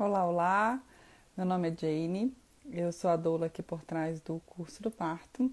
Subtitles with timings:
[0.00, 0.82] Olá, olá.
[1.36, 2.34] Meu nome é Jane.
[2.72, 5.52] Eu sou a doula aqui por trás do curso do parto.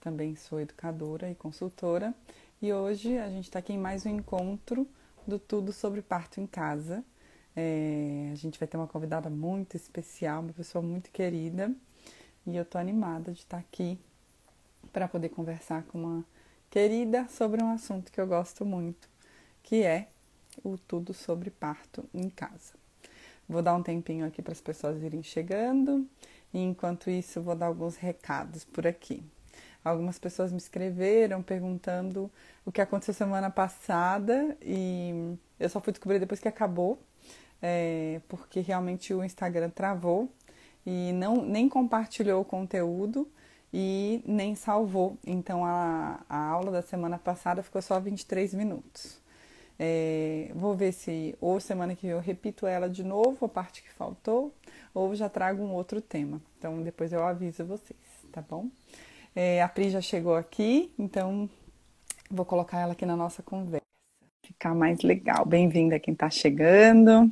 [0.00, 2.14] Também sou educadora e consultora.
[2.62, 4.88] E hoje a gente está aqui em mais um encontro
[5.26, 7.04] do Tudo sobre Parto em Casa.
[7.54, 11.70] É, a gente vai ter uma convidada muito especial, uma pessoa muito querida.
[12.46, 13.98] E eu tô animada de estar tá aqui
[14.90, 16.24] para poder conversar com uma
[16.70, 19.06] querida sobre um assunto que eu gosto muito,
[19.62, 20.08] que é
[20.64, 22.81] o tudo sobre parto em casa.
[23.48, 26.06] Vou dar um tempinho aqui para as pessoas irem chegando
[26.52, 29.22] e enquanto isso vou dar alguns recados por aqui.
[29.84, 32.30] Algumas pessoas me escreveram perguntando
[32.64, 37.02] o que aconteceu semana passada e eu só fui descobrir depois que acabou,
[37.60, 40.32] é, porque realmente o Instagram travou
[40.86, 43.28] e não nem compartilhou o conteúdo
[43.72, 45.18] e nem salvou.
[45.26, 49.21] Então a, a aula da semana passada ficou só 23 minutos.
[49.78, 53.82] É, vou ver se ou semana que vem eu repito ela de novo, a parte
[53.82, 54.54] que faltou,
[54.94, 56.40] ou já trago um outro tema.
[56.58, 57.98] Então depois eu aviso vocês,
[58.30, 58.68] tá bom?
[59.34, 61.48] É, a Pri já chegou aqui, então
[62.30, 63.82] vou colocar ela aqui na nossa conversa.
[64.44, 65.44] Ficar mais legal.
[65.44, 67.30] Bem-vinda quem está chegando.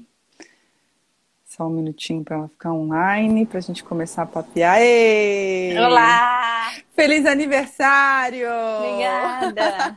[1.45, 4.81] Só um minutinho para ela ficar online, para a gente começar a papear.
[4.81, 5.77] Ei!
[5.77, 6.71] Olá!
[6.95, 8.47] Feliz aniversário!
[8.79, 9.97] Obrigada!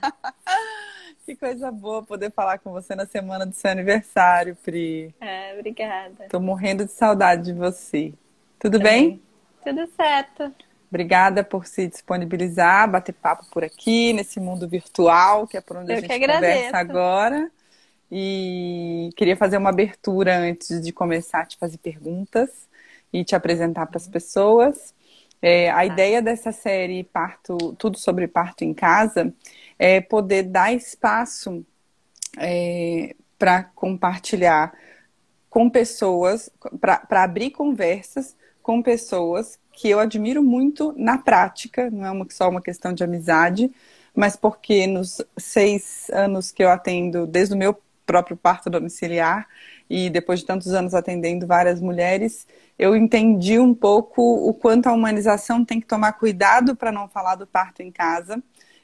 [1.25, 5.13] Que coisa boa poder falar com você na semana do seu aniversário, Pri.
[5.21, 6.27] É, obrigada.
[6.29, 8.13] Tô morrendo de saudade de você.
[8.59, 9.21] Tudo Também.
[9.63, 9.75] bem?
[9.75, 10.53] Tudo certo.
[10.89, 15.91] Obrigada por se disponibilizar, bater papo por aqui, nesse mundo virtual, que é por onde
[15.91, 17.51] Eu a gente conversa agora.
[18.11, 22.69] E queria fazer uma abertura antes de começar a te fazer perguntas
[23.11, 24.92] e te apresentar para as pessoas.
[25.45, 25.85] É, a tá.
[25.85, 29.33] ideia dessa série Parto, Tudo sobre Parto em Casa
[29.77, 31.65] é poder dar espaço
[32.37, 34.73] é, para compartilhar
[35.49, 42.11] com pessoas, para abrir conversas com pessoas que eu admiro muito na prática, não é
[42.11, 43.69] uma, só uma questão de amizade,
[44.15, 49.45] mas porque nos seis anos que eu atendo, desde o meu próprio parto domiciliar
[49.89, 54.93] e depois de tantos anos atendendo várias mulheres, eu entendi um pouco o quanto a
[54.93, 58.41] humanização tem que tomar cuidado para não falar do parto em casa,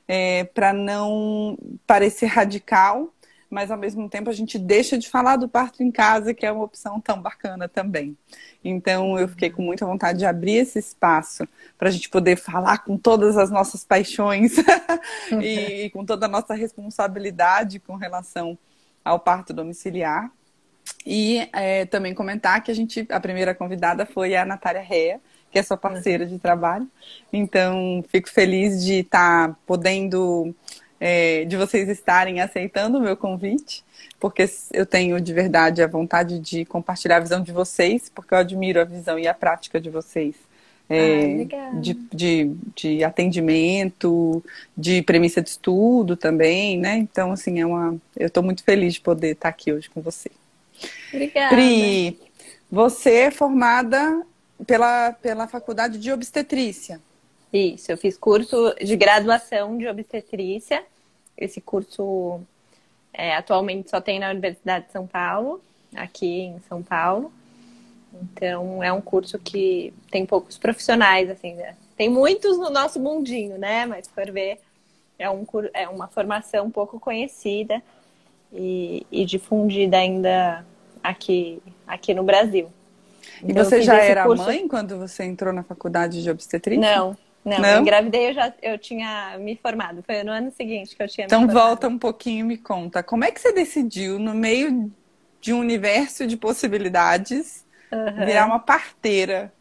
[0.07, 1.57] é, para não
[1.87, 3.13] parecer radical,
[3.49, 6.51] mas ao mesmo tempo a gente deixa de falar do parto em casa, que é
[6.51, 8.15] uma opção tão bacana também.
[8.63, 12.79] Então eu fiquei com muita vontade de abrir esse espaço para a gente poder falar
[12.79, 14.55] com todas as nossas paixões
[15.41, 18.57] e, e com toda a nossa responsabilidade com relação
[19.03, 20.31] ao parto domiciliar.
[21.05, 25.19] E é, também comentar que a gente, a primeira convidada foi a Natália Rea,
[25.51, 26.87] que é sua parceira de trabalho.
[27.31, 30.53] Então, fico feliz de estar tá podendo,
[30.99, 33.83] é, de vocês estarem aceitando o meu convite,
[34.19, 38.37] porque eu tenho de verdade a vontade de compartilhar a visão de vocês, porque eu
[38.37, 40.35] admiro a visão e a prática de vocês
[40.89, 44.43] é, ah, de, de, de, atendimento,
[44.75, 46.97] de premissa de estudo também, né?
[46.97, 47.95] Então, assim, é uma.
[48.17, 50.31] Eu estou muito feliz de poder estar aqui hoje com você.
[51.13, 51.55] Obrigada.
[51.55, 52.19] Pri,
[52.71, 54.25] você é formada
[54.65, 57.01] pela, pela Faculdade de Obstetrícia.
[57.51, 60.83] Isso, eu fiz curso de graduação de obstetrícia.
[61.35, 62.41] Esse curso
[63.11, 65.61] é, atualmente só tem na Universidade de São Paulo,
[65.95, 67.33] aqui em São Paulo.
[68.21, 71.75] Então, é um curso que tem poucos profissionais, assim, né?
[71.95, 73.85] Tem muitos no nosso mundinho, né?
[73.85, 74.59] Mas, por ver,
[75.17, 77.81] é, um, é uma formação pouco conhecida
[78.53, 80.65] e, e difundida ainda
[81.09, 82.71] aqui, aqui no Brasil.
[83.41, 84.43] E então, você já era curso...
[84.43, 86.81] mãe quando você entrou na faculdade de obstetrícia?
[86.81, 87.69] Não, não, não?
[87.69, 90.03] Eu engravidei, eu já eu tinha me formado.
[90.03, 93.01] Foi no ano seguinte que eu tinha Então me volta um pouquinho e me conta.
[93.01, 94.91] Como é que você decidiu, no meio
[95.41, 98.25] de um universo de possibilidades, uhum.
[98.25, 99.51] virar uma parteira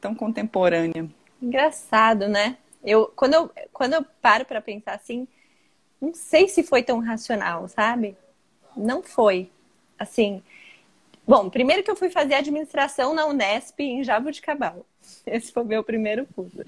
[0.00, 1.08] tão contemporânea.
[1.40, 2.56] Engraçado, né?
[2.84, 5.26] Eu, quando, eu, quando eu paro para pensar assim,
[6.00, 8.16] não sei se foi tão racional, sabe?
[8.76, 9.50] Não foi.
[9.98, 10.42] Assim,
[11.26, 14.86] bom, primeiro que eu fui fazer administração na Unesp em Jabuticabal.
[15.26, 16.58] Esse foi meu primeiro curso.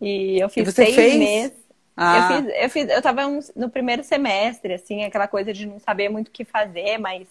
[0.00, 1.16] E eu fiz e seis fez?
[1.16, 1.58] meses.
[1.96, 2.16] Ah.
[2.16, 3.22] Eu, fiz, eu, fiz, eu tava
[3.56, 7.26] no primeiro semestre, assim, aquela coisa de não saber muito o que fazer, mas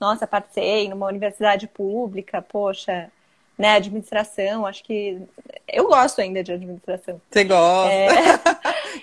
[0.00, 3.10] nossa, passei numa universidade pública, poxa,
[3.56, 5.20] né, administração, acho que
[5.66, 7.20] eu gosto ainda de administração.
[7.28, 7.92] Você gosta?
[7.92, 8.14] É...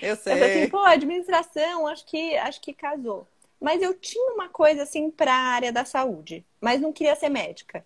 [0.10, 0.32] eu sei.
[0.32, 3.26] Eu falei assim, pô, administração, acho que acho que casou.
[3.60, 7.28] Mas eu tinha uma coisa assim para a área da saúde, mas não queria ser
[7.28, 7.84] médica.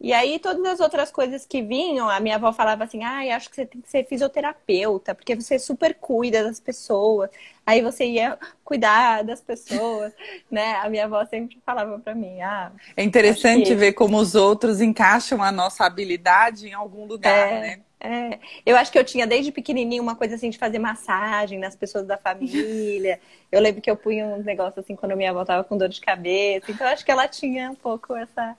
[0.00, 3.36] E aí, todas as outras coisas que vinham, a minha avó falava assim: ai, ah,
[3.36, 7.30] acho que você tem que ser fisioterapeuta, porque você super cuida das pessoas.
[7.66, 10.12] Aí você ia cuidar das pessoas,
[10.48, 10.76] né?
[10.76, 12.70] A minha avó sempre falava para mim: ah.
[12.96, 13.74] É interessante que...
[13.74, 17.80] ver como os outros encaixam a nossa habilidade em algum lugar, é, né?
[18.00, 18.38] É.
[18.64, 22.06] Eu acho que eu tinha desde pequenininho uma coisa assim de fazer massagem nas pessoas
[22.06, 23.20] da família.
[23.50, 26.02] Eu lembro que eu punha um negócio assim quando minha avó tava com dor de
[26.02, 26.70] cabeça.
[26.70, 28.54] Então, acho que ela tinha um pouco essa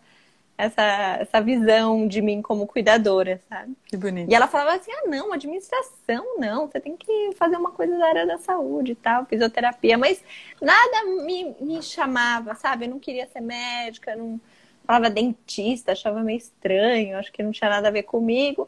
[0.59, 3.77] essa, essa visão de mim como cuidadora, sabe?
[3.85, 4.29] Que bonito.
[4.29, 8.05] E ela falava assim: ah, não, administração não, você tem que fazer uma coisa da
[8.05, 9.97] área da saúde e tal, fisioterapia.
[9.97, 10.21] Mas
[10.61, 12.85] nada me, me chamava, sabe?
[12.85, 14.39] Eu não queria ser médica, não
[14.85, 18.67] falava dentista, achava meio estranho, acho que não tinha nada a ver comigo.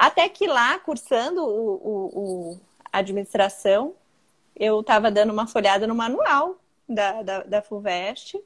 [0.00, 2.18] Até que lá, cursando o, o,
[2.52, 2.60] o
[2.90, 3.94] administração,
[4.56, 6.56] eu estava dando uma folhada no manual
[6.88, 8.40] da, da, da FUVEST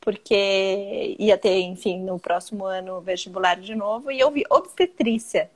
[0.00, 5.48] porque ia ter, enfim, no próximo ano vestibular de novo, e eu vi obstetrícia.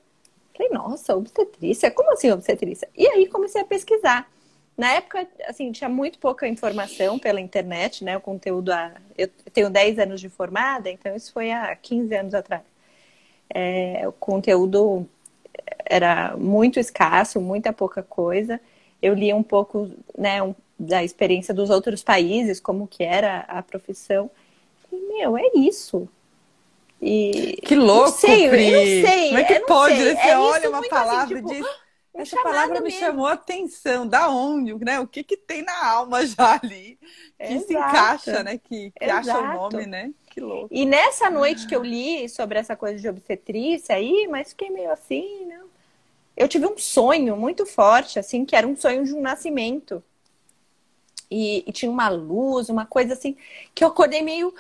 [0.57, 1.91] Falei, nossa, obstetrícia?
[1.91, 2.89] Como assim obstetrícia?
[2.97, 4.31] E aí comecei a pesquisar.
[4.77, 8.17] Na época, assim, tinha muito pouca informação pela internet, né?
[8.17, 8.93] O conteúdo, a...
[9.19, 12.63] eu tenho 10 anos de formada, então isso foi há 15 anos atrás.
[13.51, 15.09] É, o conteúdo
[15.85, 18.61] era muito escasso, muita pouca coisa.
[19.01, 23.63] Eu li um pouco, né, um, da experiência dos outros países, como que era a
[23.63, 24.31] profissão.
[24.93, 26.09] E, meu, é isso.
[27.01, 28.69] E que louco, sei, Pri.
[28.69, 29.97] Eu não sei, Como é que pode?
[29.97, 30.17] Sei.
[30.17, 31.67] Você é olha uma assim, palavra assim, tipo, e diz...
[32.15, 32.99] Um essa palavra me mesmo.
[32.99, 34.07] chamou a atenção.
[34.07, 34.99] Da onde, né?
[34.99, 36.99] O que que tem na alma já ali
[37.41, 37.67] que Exato.
[37.67, 38.59] se encaixa, né?
[38.59, 40.13] Que, que acha o nome, né?
[40.39, 40.69] Que louco.
[40.71, 44.93] E nessa noite que eu li sobre essa coisa de obstetrícia aí, mas fiquei meio
[44.93, 45.67] assim, não.
[46.37, 50.03] Eu tive um sonho muito forte, assim, que era um sonho de um nascimento.
[51.29, 53.37] E, e tinha uma luz, uma coisa assim,
[53.75, 54.55] que eu acordei meio,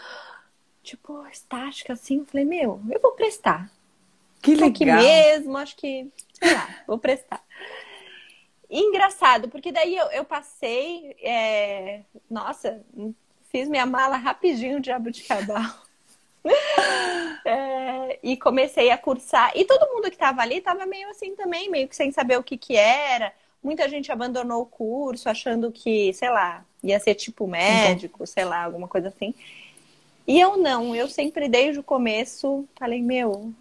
[0.82, 2.24] tipo, estática, assim.
[2.24, 3.70] Falei, meu, eu vou prestar.
[4.42, 4.70] Que Tô legal.
[4.70, 7.44] aqui mesmo, acho que, sei lá, vou prestar.
[8.68, 12.02] E engraçado, porque daí eu, eu passei, é...
[12.28, 12.84] nossa,
[13.50, 15.74] fiz minha mala rapidinho de Jabuticabal.
[17.44, 18.18] é...
[18.22, 19.52] E comecei a cursar.
[19.54, 22.42] E todo mundo que estava ali estava meio assim também, meio que sem saber o
[22.42, 23.32] que que era.
[23.62, 28.64] Muita gente abandonou o curso achando que, sei lá, ia ser tipo médico, sei lá,
[28.64, 29.34] alguma coisa assim.
[30.26, 33.52] E eu não, eu sempre desde o começo falei, meu, eu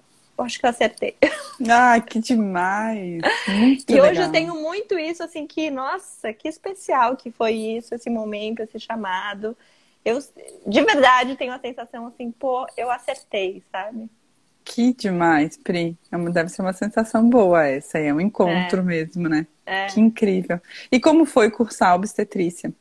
[0.43, 1.15] acho que eu acertei.
[1.67, 3.19] Ah, que demais!
[3.47, 4.11] Muito e legal.
[4.11, 8.61] hoje eu tenho muito isso, assim, que, nossa, que especial que foi isso, esse momento,
[8.61, 9.57] esse chamado.
[10.05, 10.19] Eu,
[10.67, 14.07] de verdade, tenho a sensação assim, pô, eu acertei, sabe?
[14.63, 15.97] Que demais, Pri.
[16.11, 19.47] É Deve ser uma sensação boa essa, é um encontro mesmo, né?
[19.65, 19.87] É.
[19.87, 20.61] Que incrível.
[20.91, 22.71] E como foi cursar obstetrícia?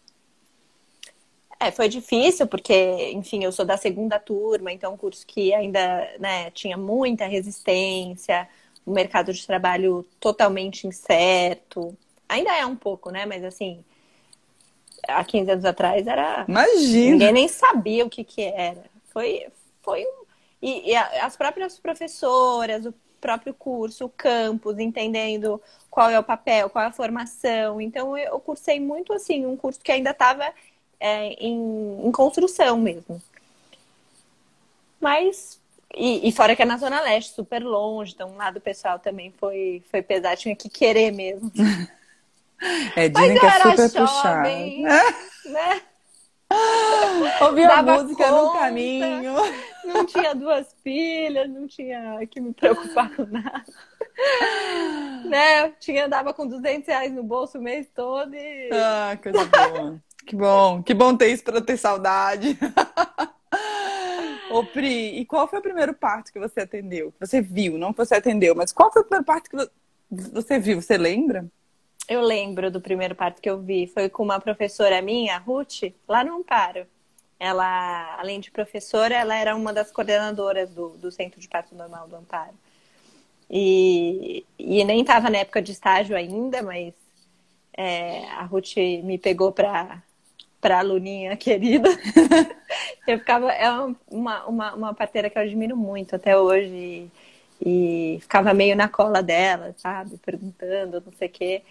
[1.58, 6.06] É, foi difícil, porque, enfim, eu sou da segunda turma, então um curso que ainda
[6.18, 8.46] né, tinha muita resistência,
[8.86, 11.96] um mercado de trabalho totalmente incerto.
[12.28, 13.24] Ainda é um pouco, né?
[13.24, 13.82] Mas assim,
[15.08, 16.44] há 15 anos atrás era.
[16.46, 17.10] Imagina!
[17.12, 18.84] Ninguém nem sabia o que, que era.
[19.06, 19.46] Foi,
[19.82, 20.26] foi um.
[20.60, 25.60] E, e as próprias professoras, o próprio curso, o campus, entendendo
[25.90, 27.80] qual é o papel, qual é a formação.
[27.80, 30.52] Então, eu cursei muito assim, um curso que ainda estava
[31.00, 33.20] em, em construção mesmo.
[35.00, 35.60] Mas.
[35.94, 39.32] E, e fora que é na Zona Leste, super longe, então um lado pessoal também
[39.38, 41.50] foi, foi pesado, tinha que querer mesmo.
[42.96, 44.48] É, Mas dizem eu que é super puxado.
[45.44, 45.82] né?
[47.42, 48.58] Ouvir a música no conta.
[48.60, 49.34] caminho.
[49.84, 53.64] Não tinha duas filhas, não tinha que me preocupar com nada.
[55.26, 55.68] né?
[55.78, 58.70] Tinha, dava com 200 reais no bolso o mês todo e...
[58.72, 60.02] Ah, coisa boa.
[60.26, 60.82] Que bom.
[60.82, 62.58] Que bom ter isso pra ter saudade.
[64.50, 67.12] Ô, Pri, e qual foi o primeiro parto que você atendeu?
[67.20, 69.70] Você viu, não que você atendeu, mas qual foi o primeiro parto que vo-
[70.08, 70.80] você viu?
[70.80, 71.46] Você lembra?
[72.08, 73.86] Eu lembro do primeiro parto que eu vi.
[73.88, 76.86] Foi com uma professora minha, Ruth, lá no Amparo.
[77.38, 82.08] Ela, além de professora, ela era uma das coordenadoras do, do Centro de Parto Normal
[82.08, 82.54] do Amparo.
[83.50, 86.94] E, e nem estava na época de estágio ainda, mas
[87.76, 90.02] é, a Ruth me pegou para
[90.60, 91.88] para aluninha querida.
[93.06, 93.70] eu ficava é
[94.10, 97.10] uma, uma, uma parteira que eu admiro muito até hoje
[97.60, 101.62] e, e ficava meio na cola dela, sabe, perguntando, não sei o quê.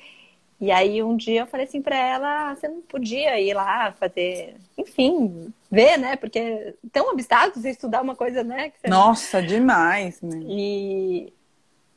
[0.59, 3.91] E aí um dia eu falei assim para ela, "Ah, você não podia ir lá
[3.93, 6.15] fazer, enfim, ver, né?
[6.15, 8.71] Porque é tão obstáculo você estudar uma coisa, né?
[8.79, 10.39] você Nossa, demais, né?
[10.47, 11.33] e,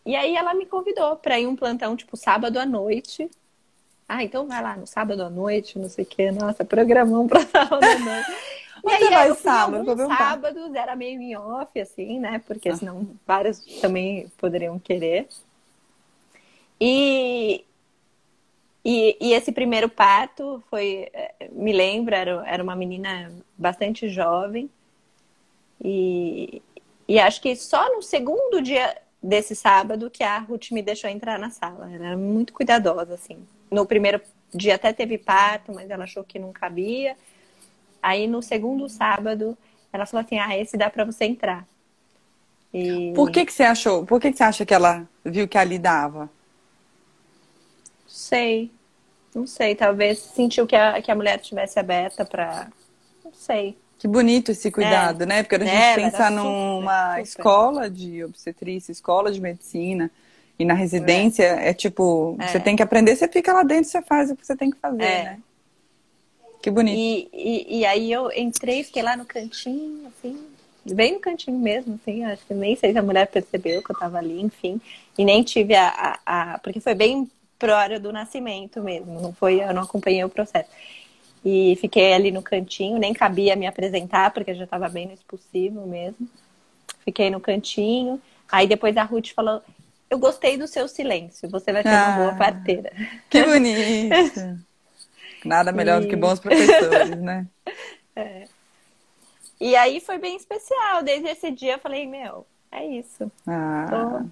[0.04, 3.30] e aí ela me convidou para ir um plantão, tipo, sábado à noite.
[4.08, 6.32] Ah, então vai lá no sábado à noite, não sei o quê.
[6.32, 8.28] Nossa, programão para sábado à noite.
[8.84, 12.40] E aí, aí eu sábado, sábados era meio em off, assim, né?
[12.46, 12.76] Porque ah.
[12.76, 15.26] senão vários também poderiam querer.
[16.80, 17.64] E,
[18.84, 24.70] e, e, esse primeiro parto foi, eh, me lembro, era, era uma menina bastante jovem.
[25.82, 26.62] E,
[27.08, 31.38] e acho que só no segundo dia desse sábado que a Ruth me deixou entrar
[31.38, 31.92] na sala.
[31.92, 33.44] Ela era muito cuidadosa, assim.
[33.70, 34.20] No primeiro
[34.54, 37.16] dia até teve parto, mas ela achou que não cabia.
[38.02, 39.56] Aí no segundo sábado,
[39.92, 41.66] ela falou assim: ah, esse dá para você entrar.
[42.72, 43.12] E...
[43.14, 44.04] Por que, que você achou?
[44.04, 46.30] Por que, que você acha que ela viu que ali dava?
[48.06, 48.70] Sei.
[49.34, 49.74] Não sei.
[49.74, 52.68] Talvez sentiu que a, que a mulher tivesse aberta para.
[53.24, 53.76] Não sei.
[53.98, 55.26] Que bonito esse cuidado, é.
[55.26, 55.42] né?
[55.42, 57.22] Porque a gente é, pensa numa super.
[57.22, 60.10] escola de obstetrícia, escola de medicina,
[60.58, 62.48] e na residência é, é tipo, é.
[62.48, 64.78] você tem que aprender, você fica lá dentro, você faz o que você tem que
[64.78, 65.24] fazer, é.
[65.24, 65.40] né?
[66.60, 66.98] Que bonito.
[66.98, 70.36] E, e, e, aí eu entrei, fiquei lá no cantinho, assim,
[70.84, 73.96] bem no cantinho mesmo, assim, acho que nem sei se a mulher percebeu que eu
[73.96, 74.80] tava ali, enfim.
[75.16, 76.18] E nem tive a.
[76.26, 80.24] a, a porque foi bem pro hora do nascimento mesmo, não foi, eu não acompanhei
[80.24, 80.70] o processo.
[81.44, 85.86] E fiquei ali no cantinho, nem cabia me apresentar, porque já estava bem no expulsivo
[85.86, 86.28] mesmo.
[87.04, 88.20] Fiquei no cantinho.
[88.50, 89.62] Aí depois a Ruth falou:
[90.10, 92.92] Eu gostei do seu silêncio, você vai ser ah, uma boa ah, parteira.
[93.28, 94.64] Que bonito!
[95.44, 96.04] Nada melhor e...
[96.04, 97.46] do que bons professores, né?
[98.16, 98.48] É.
[99.60, 101.04] E aí foi bem especial.
[101.04, 103.30] Desde esse dia eu falei: Meu, é isso.
[103.46, 103.86] Ah.
[103.88, 104.28] Tô...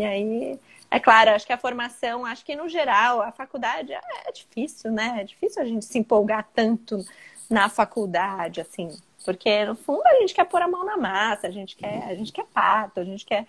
[0.00, 0.58] E aí
[0.90, 4.92] é claro, acho que a formação, acho que no geral, a faculdade é, é difícil,
[4.92, 5.18] né?
[5.20, 7.04] É difícil a gente se empolgar tanto
[7.50, 8.96] na faculdade, assim.
[9.24, 12.14] Porque, no fundo, a gente quer pôr a mão na massa, a gente quer, a
[12.14, 13.46] gente quer pato, a gente quer.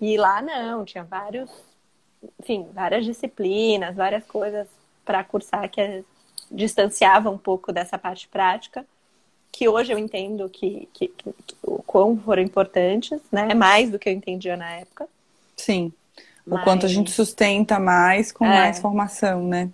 [0.00, 1.50] E lá não, tinha vários,
[2.40, 4.66] enfim, várias disciplinas, várias coisas
[5.04, 6.04] para cursar que
[6.50, 8.84] distanciava um pouco dessa parte prática,
[9.50, 13.54] que hoje eu entendo que, que, que, que o quão foram importantes, né?
[13.54, 15.08] Mais do que eu entendia na época.
[15.56, 15.92] Sim.
[16.46, 18.48] O quanto a gente sustenta mais com é.
[18.48, 19.70] mais formação, né?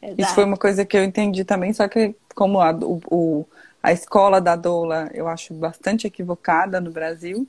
[0.00, 0.20] Exato.
[0.20, 3.46] Isso foi uma coisa que eu entendi também, só que como a, o,
[3.82, 7.46] a escola da doula eu acho bastante equivocada no Brasil,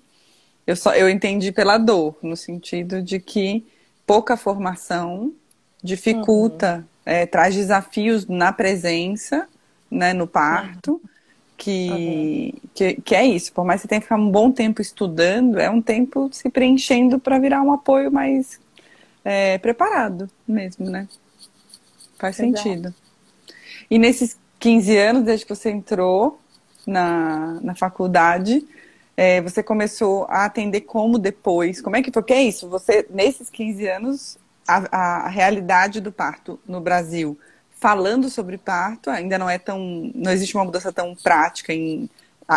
[0.65, 3.65] eu, só, eu entendi pela dor, no sentido de que
[4.05, 5.34] pouca formação
[5.84, 6.84] dificulta, uhum.
[7.05, 9.48] é, traz desafios na presença,
[9.89, 11.13] né, no parto, uhum.
[11.55, 12.70] Que, uhum.
[12.74, 13.53] que, que, é isso.
[13.53, 16.50] Por mais que você tenha que ficar um bom tempo estudando, é um tempo se
[16.50, 18.60] preenchendo para virar um apoio mais
[19.24, 21.08] é, preparado mesmo, né?
[22.17, 22.58] Faz Exato.
[22.58, 22.93] sentido.
[23.89, 26.39] E nesses 15 anos, desde que você entrou
[26.86, 28.65] na, na faculdade,
[29.15, 31.82] é, você começou a atender como depois?
[31.82, 32.22] Como é que foi?
[32.22, 37.38] Porque é isso, você, nesses 15 anos, a, a realidade do parto no Brasil,
[37.79, 40.12] falando sobre parto, ainda não é tão.
[40.15, 42.10] não existe uma mudança tão prática em,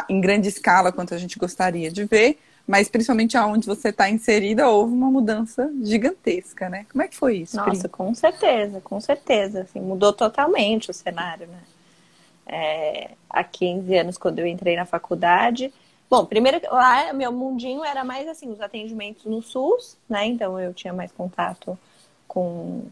[0.08, 4.68] em grande escala quanto a gente gostaria de ver, mas principalmente aonde você está inserida,
[4.68, 6.86] houve uma mudança gigantesca, né?
[6.90, 7.56] Como é que foi isso?
[7.56, 9.62] Nossa, com certeza, com certeza.
[9.62, 11.60] Assim, mudou totalmente o cenário, né?
[12.46, 15.72] É, há 15 anos, quando eu entrei na faculdade.
[16.08, 20.26] Bom, primeiro lá meu mundinho era mais assim, os atendimentos no SUS, né?
[20.26, 21.76] Então eu tinha mais contato
[22.28, 22.84] com,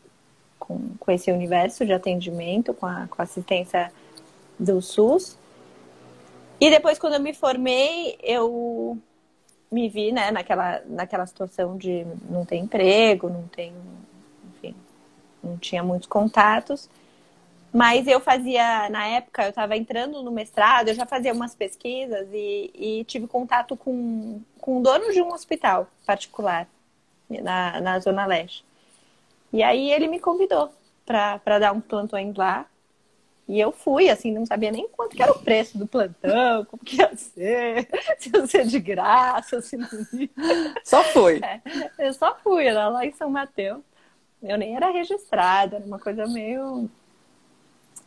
[0.58, 3.92] com, com esse universo de atendimento, com a, com a assistência
[4.58, 5.38] do SUS.
[6.60, 8.96] E depois, quando eu me formei, eu
[9.70, 13.72] me vi, né, naquela, naquela situação de não ter emprego, não tem,
[14.54, 14.74] enfim,
[15.42, 16.88] não tinha muitos contatos.
[17.74, 22.28] Mas eu fazia, na época, eu estava entrando no mestrado, eu já fazia umas pesquisas
[22.32, 26.68] e, e tive contato com, com o dono de um hospital particular
[27.28, 28.64] na, na Zona Leste.
[29.52, 30.72] E aí ele me convidou
[31.04, 32.64] para dar um plantões lá.
[33.48, 36.82] E eu fui, assim, não sabia nem quanto que era o preço do plantão, como
[36.82, 37.88] que ia ser,
[38.18, 40.30] se ia ser de graça, se não ia.
[40.84, 41.40] Só foi.
[41.42, 41.60] É,
[41.98, 43.82] eu só fui, era lá em São Mateus.
[44.40, 46.88] Eu nem era registrada, era uma coisa meio.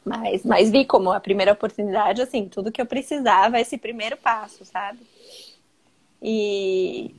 [0.08, 4.64] Mas, mas vi como a primeira oportunidade, assim, tudo que eu precisava, esse primeiro passo,
[4.64, 5.00] sabe?
[6.22, 7.14] E,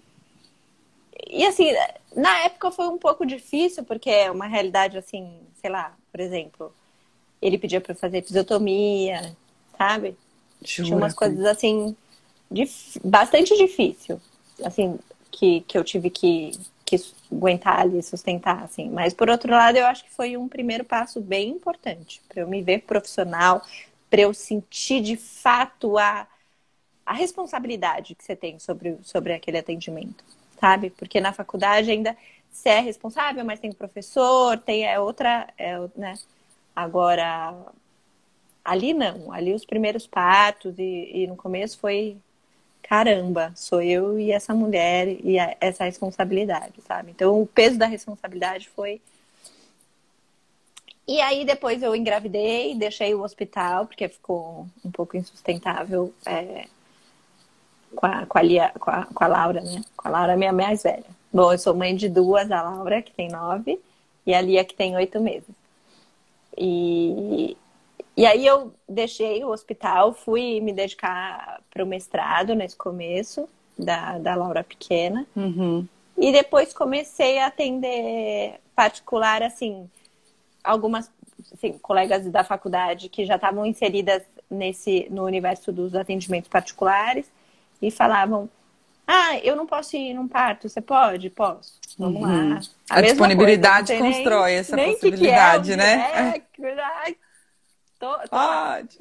[1.29, 1.71] e assim,
[2.17, 5.31] na época foi um pouco difícil, porque é uma realidade assim,
[5.61, 6.73] sei lá, por exemplo,
[7.43, 9.37] ele pedia para fazer fisiotomia,
[9.77, 10.17] sabe?
[10.63, 11.95] Jura, Tinha umas coisas assim,
[12.51, 12.99] dif...
[13.05, 14.21] bastante difícil,
[14.65, 14.99] assim,
[15.31, 16.97] que, que eu tive que, que
[17.31, 18.89] aguentar ali, sustentar, assim.
[18.89, 22.49] Mas por outro lado, eu acho que foi um primeiro passo bem importante para eu
[22.49, 23.63] me ver profissional,
[24.09, 26.27] para eu sentir de fato a,
[27.05, 30.25] a responsabilidade que você tem sobre, sobre aquele atendimento,
[30.59, 30.91] sabe?
[30.91, 32.17] Porque na faculdade ainda
[32.51, 36.15] você é responsável, mas tem professor, tem é outra, é, né?
[36.75, 37.55] Agora,
[38.65, 42.17] ali não, ali os primeiros partos e, e no começo foi
[42.89, 47.11] caramba, sou eu e essa mulher e a, essa responsabilidade, sabe?
[47.11, 48.99] Então o peso da responsabilidade foi.
[51.07, 56.67] E aí depois eu engravidei, deixei o hospital, porque ficou um pouco insustentável é,
[57.95, 59.85] com, a, com, a Lia, com, a, com a Laura, né?
[59.95, 61.05] Com a Laura, minha mais velha.
[61.31, 63.79] Bom, eu sou mãe de duas, a Laura, que tem nove,
[64.25, 65.55] e a Lia, que tem oito meses.
[66.57, 67.55] E,
[68.19, 73.49] e aí eu deixei o hospital, fui me dedicar para o mestrado nesse começo
[73.79, 75.25] da, da Laura Pequena.
[75.37, 75.87] Uhum.
[76.17, 79.89] E depois comecei a atender particular, assim,
[80.65, 81.09] algumas
[81.53, 87.31] assim, colegas da faculdade que já estavam inseridas nesse no universo dos atendimentos particulares
[87.81, 88.51] e falavam:
[89.07, 91.31] Ah, eu não posso ir num parto, você pode?
[91.31, 91.79] Posso.
[91.97, 92.55] Vamos uhum.
[92.55, 92.61] lá.
[92.91, 96.35] A, a disponibilidade coisa, constrói nem, essa nem possibilidade, que que é, né?
[96.37, 96.43] É,
[97.99, 98.99] tô, tô pode.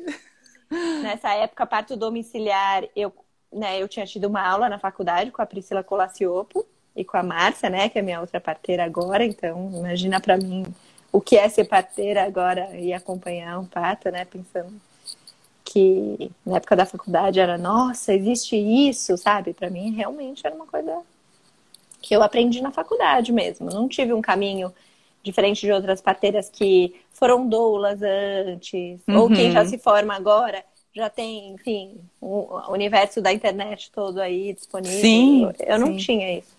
[1.01, 3.13] Nessa época, parto domiciliar, eu,
[3.51, 7.23] né, eu tinha tido uma aula na faculdade com a Priscila Colaciopo e com a
[7.23, 9.23] Márcia, né, que é minha outra parteira agora.
[9.23, 10.65] Então, imagina para mim
[11.11, 14.73] o que é ser parteira agora e acompanhar um parto, né, pensando
[15.63, 19.53] que na época da faculdade era, nossa, existe isso, sabe?
[19.53, 21.01] Para mim realmente era uma coisa
[22.01, 23.69] que eu aprendi na faculdade mesmo.
[23.69, 24.73] Não tive um caminho
[25.27, 29.19] diferente de outras parteiras que foram doulas antes, uhum.
[29.19, 30.63] ou quem já se forma agora
[30.97, 34.99] já tem, enfim, o universo da internet todo aí disponível.
[34.99, 35.97] Sim, eu não sim.
[35.97, 36.57] tinha isso.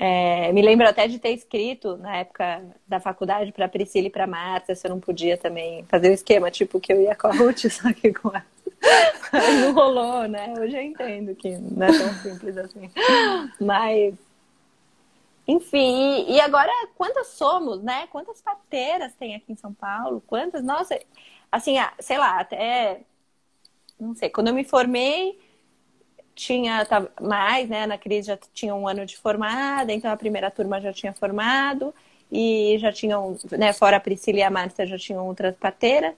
[0.00, 4.28] É, me lembro até de ter escrito na época da faculdade para Priscila e para
[4.28, 7.32] Marta se eu não podia também fazer o esquema, tipo que eu ia com a
[7.32, 8.42] Ruth, só que com a.
[9.60, 10.54] não rolou, né?
[10.58, 12.90] Hoje eu entendo que não é tão simples assim.
[13.60, 14.14] Mas.
[15.48, 18.06] Enfim, e agora quantas somos, né?
[18.08, 20.22] Quantas parteiras tem aqui em São Paulo?
[20.26, 20.62] Quantas?
[20.62, 20.98] Nossa,
[21.50, 23.00] assim, sei lá, até.
[23.98, 25.38] Não sei, quando eu me formei
[26.34, 27.86] tinha tá, mais, né?
[27.86, 31.94] Na crise já tinha um ano de formada, então a primeira turma já tinha formado
[32.30, 33.72] e já tinham, né?
[33.72, 36.14] Fora a Priscila e a Márcia já tinham outras parteiras.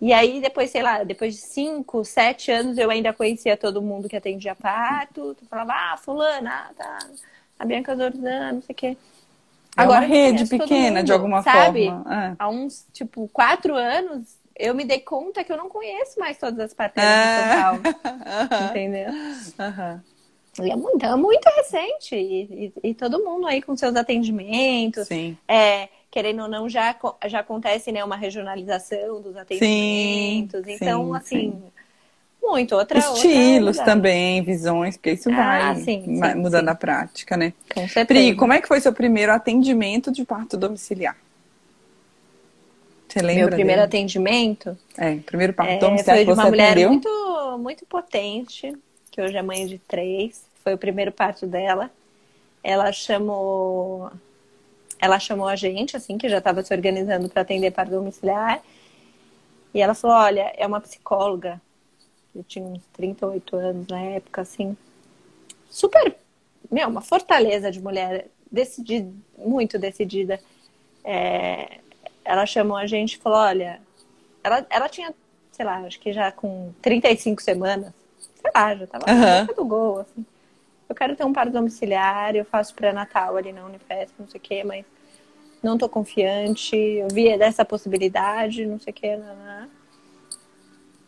[0.00, 4.08] E aí depois, sei lá, depois de cinco, sete anos eu ainda conhecia todo mundo
[4.08, 5.34] que atendia parto.
[5.34, 6.98] Tu falava, ah, fulana, ah, tá,
[7.58, 8.96] a Bianca Zordan, não sei o quê.
[9.76, 11.86] É Agora, uma rede pequena, mundo, de alguma sabe?
[11.86, 12.14] forma.
[12.14, 12.36] É.
[12.38, 16.58] Há uns, tipo, quatro anos, eu me dei conta que eu não conheço mais todas
[16.58, 17.62] as parteiras é.
[17.62, 17.82] Paulo.
[18.26, 18.66] Uhum.
[18.70, 19.10] Entendeu?
[19.10, 20.00] Uhum.
[20.64, 22.16] E é muito, é muito recente.
[22.16, 25.06] E, e, e, todo mundo aí com seus atendimentos.
[25.06, 25.36] Sim.
[25.46, 30.64] É, querendo ou não, já, já acontece né, uma regionalização dos atendimentos.
[30.64, 31.62] Sim, então, sim, assim, sim.
[32.46, 32.74] Muito.
[32.74, 36.70] Outra, Estilos outra também, visões, porque isso Ah, vai, sim, vai sim, mudando sim.
[36.70, 37.52] a prática, né?
[37.74, 38.06] Com certeza.
[38.06, 41.16] Pri, como é que foi seu primeiro atendimento de parto domiciliar?
[43.08, 43.42] Você lembra?
[43.46, 43.86] Meu primeiro dele?
[43.86, 46.88] atendimento É, primeiro parto é, domiciliar foi de uma mulher atendeu?
[46.88, 47.08] muito,
[47.58, 48.76] muito potente,
[49.10, 50.44] que hoje é mãe de três.
[50.62, 51.90] Foi o primeiro parto dela.
[52.62, 54.10] Ela chamou,
[55.00, 58.62] ela chamou a gente, assim, que já estava se organizando para atender parto domiciliar.
[59.74, 61.60] E ela falou: Olha, é uma psicóloga.
[62.36, 64.76] Eu tinha uns 38 anos na época, assim.
[65.70, 66.14] Super,
[66.70, 70.38] meu, uma fortaleza de mulher, decidida, muito decidida.
[71.02, 71.78] É,
[72.22, 73.80] ela chamou a gente e falou: Olha,
[74.44, 75.14] ela, ela tinha,
[75.50, 79.06] sei lá, acho que já com 35 semanas, sei lá, já tava
[79.40, 80.26] boca do gol, assim.
[80.88, 84.42] Eu quero ter um parto domiciliar, eu faço pré-natal ali na Unifesp, não sei o
[84.42, 84.84] quê, mas
[85.62, 86.76] não tô confiante.
[86.76, 89.75] Eu vi dessa possibilidade, não sei o quê, não, não.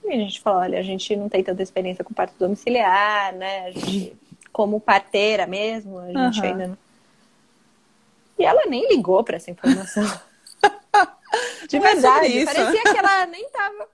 [0.05, 3.67] E a gente falou, olha, a gente não tem tanta experiência com parto domiciliar, né?
[3.67, 4.17] A gente,
[4.53, 6.49] como parteira mesmo, a gente Aham.
[6.49, 6.79] ainda não.
[8.39, 10.05] E ela nem ligou para essa informação.
[11.69, 12.47] De Não é verdade, isso.
[12.47, 13.89] parecia que ela nem tava.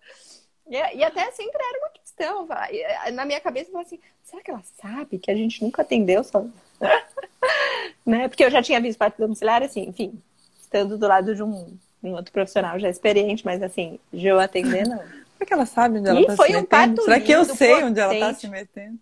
[0.68, 2.48] E, e até sempre era uma questão.
[2.70, 5.82] E, Na minha cabeça, eu falava assim: será que ela sabe que a gente nunca
[5.82, 6.44] atendeu só?
[8.06, 8.28] né?
[8.28, 10.22] Porque eu já tinha visto parto domiciliar, assim, enfim,
[10.60, 14.86] estando do lado de um, um outro profissional já experiente, mas assim, de eu atender,
[14.86, 15.04] não.
[15.44, 16.66] Será que ela sabe onde ela E tá foi se um metendo?
[16.66, 18.34] parto Será que eu sei onde ela tá potente.
[18.34, 18.98] se metendo?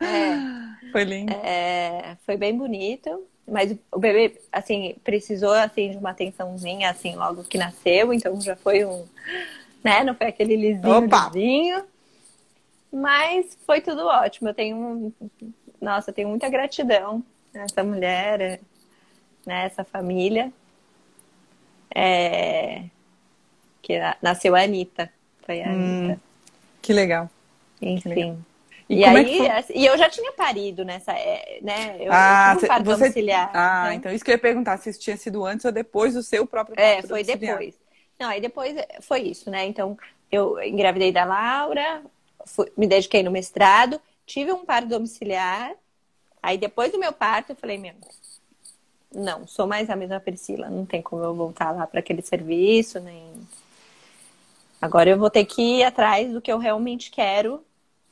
[0.00, 0.42] É.
[0.92, 1.40] Foi lindo.
[1.42, 7.44] É, foi bem bonito, mas o bebê, assim, precisou, assim, de uma atençãozinha, assim, logo
[7.44, 9.06] que nasceu, então já foi um,
[9.84, 11.22] né, não foi aquele lisinho, Opa!
[11.30, 11.84] lisinho,
[12.92, 15.12] mas foi tudo ótimo, eu tenho, um-
[15.80, 18.60] nossa, eu tenho muita gratidão a essa mulher,
[19.46, 20.52] né, essa família,
[21.94, 22.88] é,
[23.82, 25.12] que na- nasceu a Anitta,
[25.46, 26.20] foi a Hum, Anitta,
[26.82, 27.28] Que legal.
[27.80, 28.44] enfim.
[28.88, 31.96] E E, como é aí, que assim, e eu já tinha parido nessa, é, né?
[32.00, 33.50] Eu, Ah, eu cê- um você- domiciliar.
[33.54, 33.94] Ah, né?
[33.94, 36.46] então isso que eu ia perguntar, se isso tinha sido antes ou depois do seu
[36.46, 37.58] próprio É, foi domiciliar.
[37.58, 37.74] depois.
[38.18, 39.66] Não, aí depois foi isso, né?
[39.66, 39.98] Então,
[40.30, 42.02] eu engravidei da Laura,
[42.46, 45.74] fui, me dediquei no mestrado, tive um parto domiciliar.
[46.42, 47.94] Aí depois do meu parto, eu falei, meu,
[49.14, 53.00] não, sou mais a mesma Priscila, não tem como eu voltar lá para aquele serviço,
[53.00, 53.32] nem.
[54.86, 57.60] Agora eu vou ter que ir atrás do que eu realmente quero,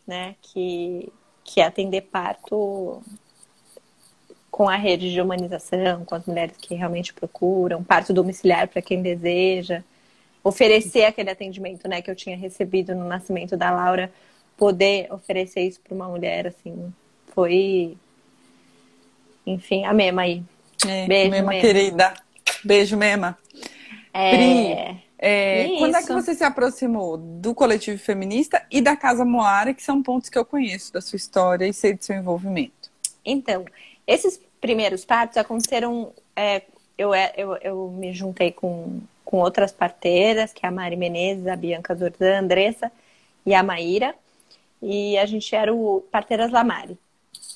[0.04, 0.34] né?
[0.42, 1.08] Que,
[1.44, 3.00] que é atender parto
[4.50, 9.02] com a rede de humanização, com as mulheres que realmente procuram, parto domiciliar para quem
[9.02, 9.82] deseja,
[10.42, 14.12] oferecer aquele atendimento, né, que eu tinha recebido no nascimento da Laura,
[14.56, 16.92] poder oferecer isso para uma mulher, assim,
[17.34, 17.96] foi,
[19.44, 20.42] enfim, a Mema aí.
[20.86, 22.14] É, Beijo, Mema, Mema, querida.
[22.62, 23.36] Beijo, Mema.
[24.12, 24.30] É...
[24.30, 29.72] Pri, é, quando é que você se aproximou do coletivo feminista e da Casa Moara,
[29.72, 32.90] que são pontos que eu conheço da sua história e sei do seu envolvimento?
[33.24, 33.64] Então,
[34.06, 36.12] esses primeiros partos aconteceram.
[36.36, 36.60] É,
[36.98, 41.46] eu, é, eu, eu me juntei com, com outras parteiras, que é a Mari Menezes,
[41.46, 42.92] a Bianca Zordan, a Andressa
[43.46, 44.14] e a Maíra.
[44.82, 46.98] E a gente era o Parteiras Lamari,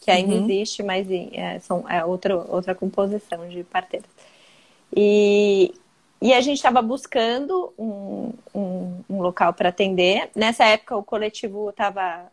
[0.00, 0.44] que ainda uhum.
[0.44, 4.08] existe, mas é, são, é outra, outra composição de parteiras.
[4.96, 5.74] E,
[6.20, 10.30] e a gente estava buscando um, um, um local para atender.
[10.34, 12.26] Nessa época, o coletivo estava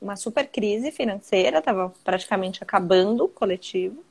[0.00, 4.02] uma super crise financeira, estava praticamente acabando o coletivo.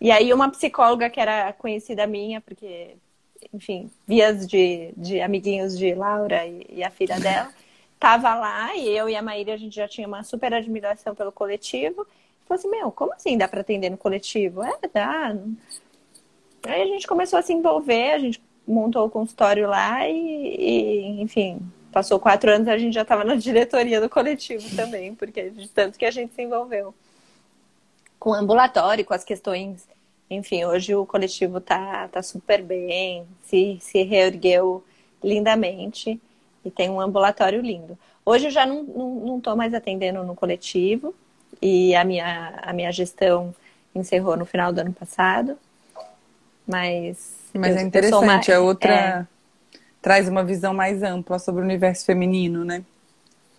[0.00, 2.96] E aí uma psicóloga que era conhecida minha, porque,
[3.52, 7.52] enfim, vias de, de amiguinhos de Laura e, e a filha dela,
[7.98, 11.30] tava lá e eu e a Maíra, a gente já tinha uma super admiração pelo
[11.30, 12.06] coletivo.
[12.46, 14.62] Falei assim, meu, como assim dá para atender no coletivo?
[14.62, 15.34] É, dá.
[16.66, 21.22] Aí a gente começou a se envolver, a gente montou o consultório lá e, e
[21.22, 21.60] enfim,
[21.92, 25.98] passou quatro anos a gente já estava na diretoria do coletivo também, porque de tanto
[25.98, 26.94] que a gente se envolveu
[28.18, 29.88] com o ambulatório, com as questões.
[30.28, 34.84] Enfim, hoje o coletivo tá, tá super bem, se, se reergueu
[35.22, 36.20] lindamente
[36.64, 37.96] e tem um ambulatório lindo.
[38.24, 41.14] Hoje eu já não estou não, não mais atendendo no coletivo
[41.62, 43.54] e a minha, a minha gestão
[43.94, 45.56] encerrou no final do ano passado.
[46.66, 47.34] Mas.
[47.54, 48.92] Mas eu, é interessante, mais, é outra.
[48.92, 49.26] É,
[50.02, 52.84] traz uma visão mais ampla sobre o universo feminino, né?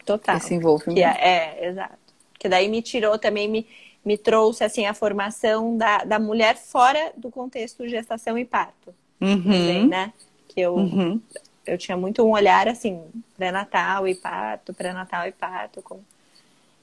[0.05, 0.37] Total.
[0.37, 1.01] Esse envolvimento.
[1.01, 1.97] É, é, exato.
[2.39, 3.67] Que daí me tirou também, me,
[4.05, 8.95] me trouxe assim a formação da, da mulher fora do contexto gestação e parto.
[9.19, 9.43] Uhum.
[9.43, 10.13] Também, né?
[10.47, 11.19] Que eu, uhum.
[11.65, 13.01] eu tinha muito um olhar assim,
[13.35, 15.81] pré-natal e parto, pré-natal e parto.
[15.81, 15.99] Com...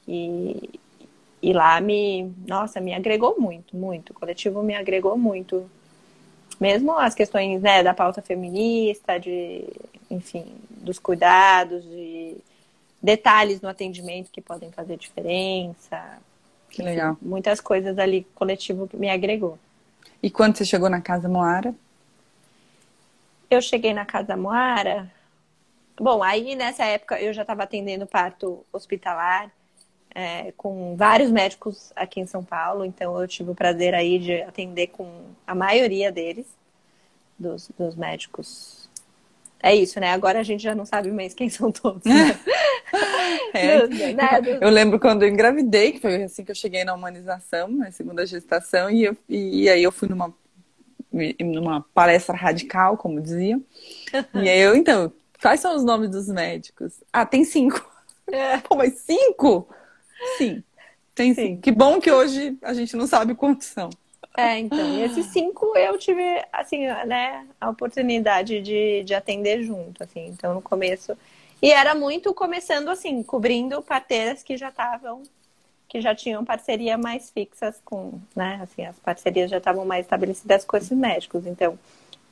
[0.06, 0.78] E,
[1.40, 4.10] e lá me, nossa, me agregou muito, muito.
[4.10, 5.64] O coletivo me agregou muito
[6.60, 9.64] mesmo as questões né, da pauta feminista, de,
[10.10, 12.36] enfim, dos cuidados, de
[13.02, 16.18] detalhes no atendimento que podem fazer diferença.
[16.70, 17.16] Que enfim, legal.
[17.20, 19.58] Muitas coisas ali coletivo me agregou.
[20.22, 21.74] E quando você chegou na Casa Moara?
[23.50, 25.10] Eu cheguei na Casa Moara.
[26.00, 29.50] Bom, aí nessa época eu já estava atendendo parto hospitalar
[30.14, 34.42] é, com vários médicos aqui em São Paulo, então eu tive o prazer aí de
[34.42, 35.10] atender com
[35.46, 36.46] a maioria deles,
[37.38, 38.88] dos, dos médicos.
[39.60, 40.12] É isso, né?
[40.12, 42.04] Agora a gente já não sabe mais quem são todos.
[43.54, 43.76] Né?
[43.76, 43.86] É.
[43.86, 44.58] né?
[44.60, 48.26] Eu lembro quando eu engravidei, que foi assim que eu cheguei na humanização, na segunda
[48.26, 50.34] gestação, e, eu, e aí eu fui numa,
[51.40, 53.62] numa palestra radical, como diziam.
[54.34, 57.00] E aí eu, então, quais são os nomes dos médicos?
[57.12, 57.88] Ah, tem cinco.
[58.26, 58.58] É.
[58.58, 59.68] Pô, mas cinco?
[60.38, 60.62] Sim,
[61.14, 61.56] tem sim.
[61.60, 63.90] Que bom que hoje a gente não sabe quantos são.
[64.36, 66.22] É, então, e esses cinco eu tive,
[66.52, 71.16] assim, né, a oportunidade de, de atender junto, assim, então no começo.
[71.62, 75.22] E era muito começando, assim, cobrindo parteiras que já estavam,
[75.88, 80.64] que já tinham parceria mais fixas com, né, assim, as parcerias já estavam mais estabelecidas
[80.64, 81.46] com esses médicos.
[81.46, 81.78] Então,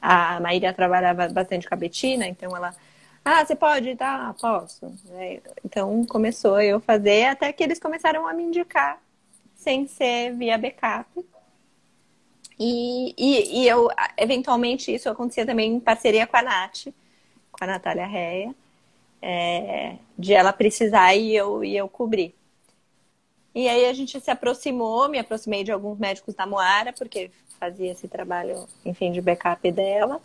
[0.01, 2.75] a Maíra trabalhava bastante com a Betina, então ela
[3.25, 3.95] ah, você pode?
[3.97, 4.93] Tá, posso.
[5.13, 9.01] É, então começou eu fazer até que eles começaram a me indicar
[9.55, 11.09] sem ser via backup.
[12.59, 16.89] E, e, e eu, eventualmente, isso acontecia também em parceria com a Nath,
[17.51, 18.55] com a Natália Reia,
[19.21, 22.35] é, de ela precisar e eu, e eu cobrir.
[23.55, 27.31] E aí a gente se aproximou, me aproximei de alguns médicos da Moara, porque
[27.61, 30.21] fazia esse trabalho, enfim, de backup dela.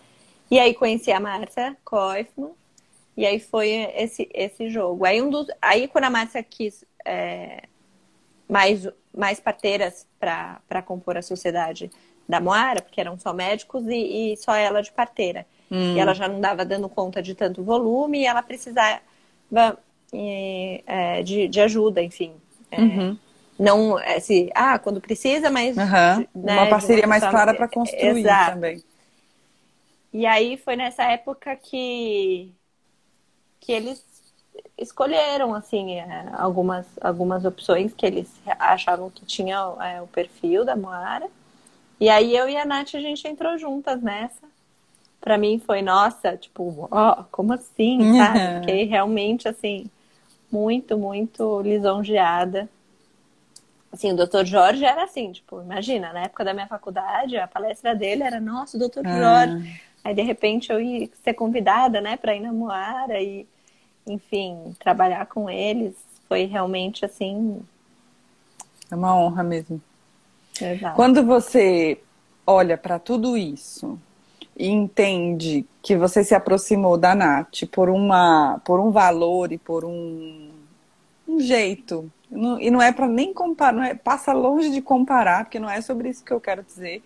[0.50, 2.52] E aí conheci a Márcia Koifman,
[3.18, 5.04] e aí foi esse, esse jogo.
[5.04, 7.64] Aí, um dos, aí quando a Márcia quis é,
[8.48, 11.90] mais, mais parteiras para compor a sociedade
[12.30, 15.48] da Moara, porque eram só médicos e, e só ela de parteira.
[15.72, 15.96] Hum.
[15.96, 19.02] E ela já não dava dando conta de tanto volume e ela precisava
[20.14, 22.36] e, é, de, de ajuda, enfim.
[22.70, 23.18] É, uhum.
[23.58, 25.76] Não, é, se, ah, quando precisa, mas.
[25.76, 26.28] Uhum.
[26.44, 28.52] Né, uma parceria mais clara para construir Exato.
[28.52, 28.84] também.
[30.14, 32.54] e aí foi nessa época que,
[33.60, 34.04] que eles
[34.78, 40.76] escolheram assim é, algumas, algumas opções que eles achavam que tinha é, o perfil da
[40.76, 41.28] Moara.
[42.00, 44.48] E aí eu e a Nath a gente entrou juntas nessa.
[45.20, 48.60] Pra mim foi, nossa, tipo, ó, como assim, sabe?
[48.60, 49.90] Fiquei realmente assim,
[50.52, 52.70] muito, muito lisonjeada.
[53.92, 57.96] Assim, o doutor Jorge era assim, tipo, imagina, na época da minha faculdade, a palestra
[57.96, 59.48] dele era, nossa, o doutor ah.
[59.48, 59.82] Jorge.
[60.08, 63.46] Aí, de repente, eu ia ser convidada, né, para ir na Moara e,
[64.08, 65.96] enfim, trabalhar com eles.
[66.30, 67.60] Foi realmente, assim...
[68.90, 69.82] É uma honra mesmo.
[70.62, 70.96] Exato.
[70.96, 72.00] Quando você
[72.46, 74.00] olha para tudo isso
[74.56, 79.84] e entende que você se aproximou da Nath por, uma, por um valor e por
[79.84, 80.52] um,
[81.28, 85.70] um jeito, e não é para nem comparar, é, passa longe de comparar, porque não
[85.70, 87.04] é sobre isso que eu quero dizer,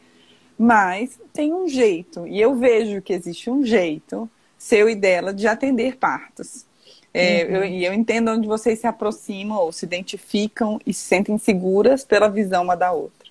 [0.61, 5.47] mas tem um jeito, e eu vejo que existe um jeito, seu e dela, de
[5.47, 6.67] atender partos.
[7.11, 7.55] É, uhum.
[7.55, 12.05] eu, e eu entendo onde vocês se aproximam ou se identificam e se sentem seguras
[12.05, 13.27] pela visão uma da outra.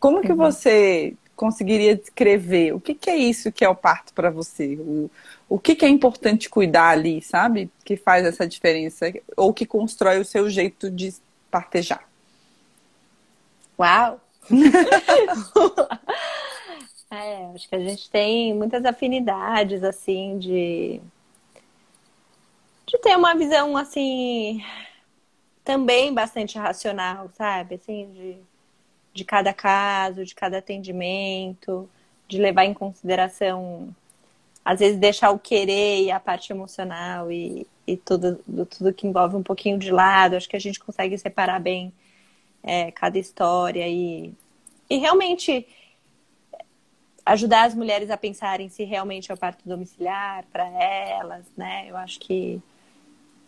[0.00, 0.36] Como que uhum.
[0.36, 4.74] você conseguiria descrever o que, que, é isso que é o parto para você?
[4.80, 5.08] O,
[5.48, 7.70] o que, que, é importante cuidar ali, sabe?
[7.84, 11.14] Que faz essa diferença ou que constrói o seu jeito de
[11.48, 12.08] partejar?
[13.78, 14.20] Uau!
[17.12, 20.98] É, acho que a gente tem muitas afinidades, assim, de,
[22.86, 24.64] de ter uma visão, assim,
[25.62, 27.74] também bastante racional, sabe?
[27.74, 28.36] Assim, de,
[29.12, 31.86] de cada caso, de cada atendimento,
[32.26, 33.94] de levar em consideração,
[34.64, 39.36] às vezes, deixar o querer e a parte emocional e, e tudo, tudo que envolve
[39.36, 40.34] um pouquinho de lado.
[40.34, 41.92] Acho que a gente consegue separar bem
[42.62, 44.32] é, cada história e,
[44.88, 45.66] e realmente
[47.24, 51.86] ajudar as mulheres a pensarem se realmente é o parto domiciliar para elas, né?
[51.88, 52.60] Eu acho que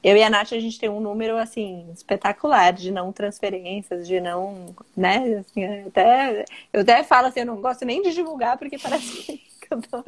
[0.04, 4.20] eu e a Nath, a gente tem um número, assim, espetacular de não transferências, de
[4.20, 8.78] não, né, assim, até, eu até falo assim, eu não gosto nem de divulgar, porque
[8.78, 9.22] parece
[9.58, 10.04] que eu tô...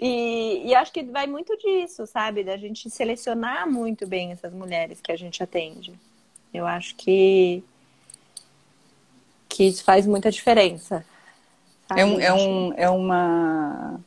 [0.00, 2.44] E, e acho que vai muito disso, sabe?
[2.44, 5.92] Da gente selecionar muito bem essas mulheres que a gente atende.
[6.54, 7.62] Eu acho que,
[9.48, 11.04] que isso faz muita diferença.
[11.96, 14.00] É, um, é, um, é uma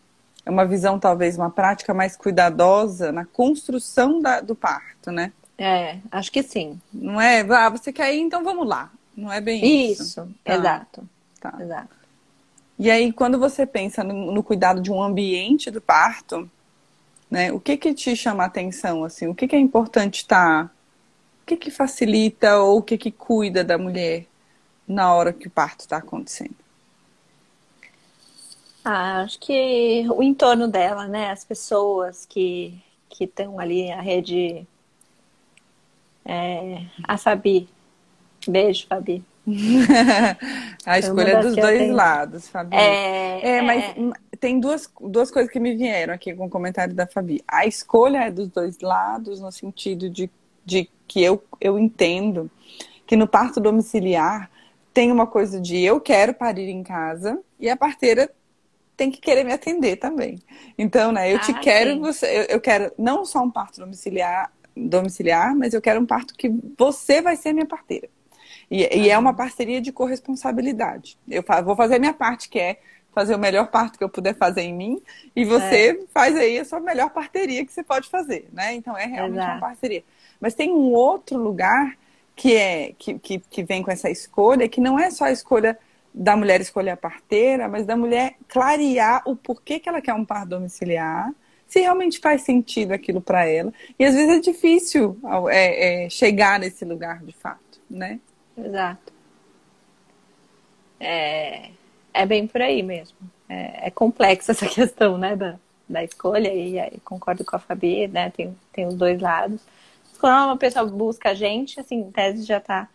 [0.46, 5.34] é uma visão, talvez, uma prática mais cuidadosa na construção da, do parto, né?
[5.58, 6.80] É, acho que sim.
[6.94, 8.92] Não é, ah, você quer ir, então vamos lá.
[9.18, 10.04] Não é bem isso.
[10.04, 10.54] Isso, tá.
[10.54, 11.10] exato.
[11.40, 11.54] Tá.
[11.60, 11.96] Exato.
[12.78, 16.50] E aí, quando você pensa no, no, cuidado de um ambiente do parto,
[17.32, 19.28] né, o que que te chama a atenção, assim?
[19.28, 20.66] O que que é importante estar...
[20.66, 20.72] Tá,
[21.42, 24.26] o que que facilita ou o que que cuida da mulher
[24.88, 26.65] na hora que o parto está acontecendo?
[28.86, 31.32] Ah, acho que o entorno dela, né?
[31.32, 32.82] As pessoas que
[33.18, 34.68] que estão ali, a rede.
[36.26, 37.70] É, a Fabi.
[38.48, 39.24] Beijo, Fabi.
[40.86, 42.76] a escolha é dos dois lados, Fabi.
[42.76, 44.38] É, é mas é...
[44.40, 47.42] tem duas, duas coisas que me vieram aqui com o comentário da Fabi.
[47.48, 50.30] A escolha é dos dois lados, no sentido de,
[50.66, 52.50] de que eu, eu entendo
[53.06, 54.50] que no parto domiciliar
[54.94, 58.32] tem uma coisa de eu quero parir em casa e a parteira
[58.96, 60.40] tem que querer me atender também.
[60.78, 62.00] Então, né, eu ah, te quero, sim.
[62.00, 66.34] você, eu, eu, quero não só um parto domiciliar, domiciliar, mas eu quero um parto
[66.34, 68.10] que você vai ser minha parteira.
[68.70, 68.96] E, ah.
[68.96, 71.18] e é uma parceria de corresponsabilidade.
[71.30, 72.80] Eu vou fazer a minha parte, que é
[73.14, 75.02] fazer o melhor parto que eu puder fazer em mim,
[75.34, 76.06] e você é.
[76.14, 78.74] faz aí a sua melhor parteria que você pode fazer, né?
[78.74, 79.52] Então é realmente Exato.
[79.54, 80.04] uma parceria.
[80.40, 81.98] Mas tem um outro lugar
[82.36, 85.80] que é que, que, que vem com essa escolha, que não é só a escolha
[86.18, 90.24] da mulher escolher a parteira, mas da mulher clarear o porquê que ela quer um
[90.24, 91.30] par domiciliar,
[91.68, 93.74] se realmente faz sentido aquilo para ela.
[94.00, 98.22] E às vezes é difícil é, é, chegar nesse lugar de fato, né?
[98.58, 99.12] Exato.
[100.98, 101.72] É,
[102.14, 103.18] é bem por aí mesmo.
[103.50, 108.08] É, é complexa essa questão, né, da, da escolha, e, e concordo com a Fabi,
[108.08, 109.62] né, tem, tem os dois lados.
[110.18, 112.88] Quando uma pessoa busca a gente, assim, em tese já está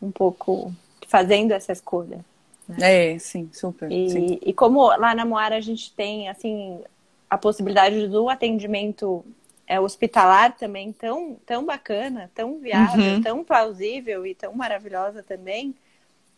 [0.00, 0.72] um pouco
[1.06, 2.24] fazendo essa escolha.
[2.68, 3.14] Né?
[3.14, 3.90] É, sim, super.
[3.90, 4.38] E, sim.
[4.42, 6.80] e como lá na Moara a gente tem, assim,
[7.28, 9.24] a possibilidade do atendimento
[9.66, 13.22] é, hospitalar também tão, tão bacana, tão viável, uhum.
[13.22, 15.74] tão plausível e tão maravilhosa também,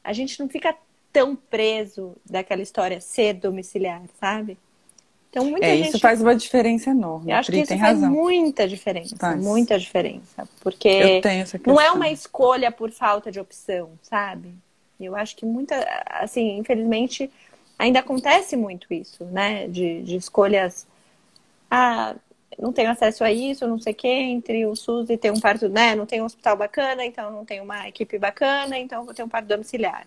[0.02, 0.74] a gente não fica
[1.12, 4.58] tão preso daquela história ser domiciliar, sabe?
[5.30, 5.88] Então, muita é, gente...
[5.90, 7.30] isso faz uma diferença enorme.
[7.30, 8.10] Eu acho que isso faz razão.
[8.10, 9.42] muita diferença, faz.
[9.42, 11.20] muita diferença, porque
[11.66, 14.54] não é uma escolha por falta de opção, sabe?
[15.00, 15.74] Eu acho que muita,
[16.06, 17.30] assim, infelizmente,
[17.78, 19.68] ainda acontece muito isso, né?
[19.68, 20.86] De, de escolhas.
[21.70, 22.14] Ah,
[22.58, 25.40] não tenho acesso a isso, não sei o quê, entre o SUS e ter um
[25.40, 25.94] parto, né?
[25.94, 29.28] Não tem um hospital bacana, então não tem uma equipe bacana, então vou ter um
[29.28, 30.06] parto domiciliar.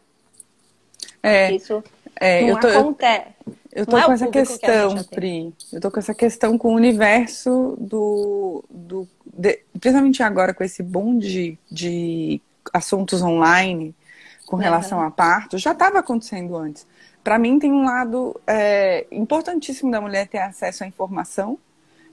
[1.22, 1.84] É, isso
[2.20, 3.28] é, não eu tô, acontece.
[3.72, 5.54] Eu tô Não é com o essa que questão, gente Pri.
[5.72, 8.64] Eu tô com essa questão com o universo do.
[8.70, 12.42] do de- principalmente agora com esse boom de, de
[12.74, 13.94] assuntos online
[14.50, 14.64] com Aham.
[14.64, 15.58] relação a parto.
[15.60, 16.88] Já estava acontecendo antes.
[17.24, 21.60] Para mim, tem um lado é, importantíssimo da mulher ter acesso à informação.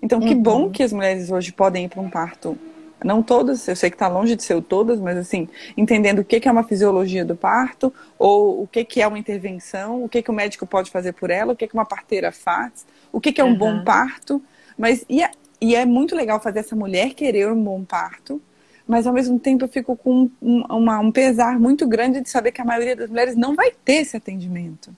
[0.03, 0.42] Então, que Uhum.
[0.42, 2.59] bom que as mulheres hoje podem ir para um parto.
[3.03, 6.40] Não todas, eu sei que está longe de ser todas, mas assim, entendendo o que
[6.40, 10.22] que é uma fisiologia do parto, ou o que que é uma intervenção, o que
[10.22, 13.33] que o médico pode fazer por ela, o que que uma parteira faz, o que
[13.33, 13.57] que é um Aham.
[13.57, 14.42] bom parto.
[14.77, 18.40] Mas e é, e é muito legal fazer essa mulher querer um bom parto,
[18.87, 22.53] mas ao mesmo tempo eu fico com um, uma- um pesar muito grande de saber
[22.53, 24.90] que a maioria das mulheres não vai ter esse atendimento.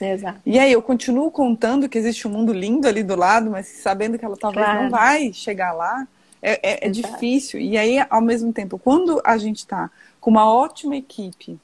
[0.00, 0.38] Exato.
[0.46, 4.18] E aí eu continuo contando que existe um mundo lindo ali do lado, mas sabendo
[4.18, 4.82] que ela talvez Claro.
[4.84, 6.06] não vai chegar lá,
[6.40, 6.52] é,
[6.84, 7.58] é- é difícil.
[7.60, 11.58] E aí, ao mesmo tempo, quando a gente está com uma ótima equipe,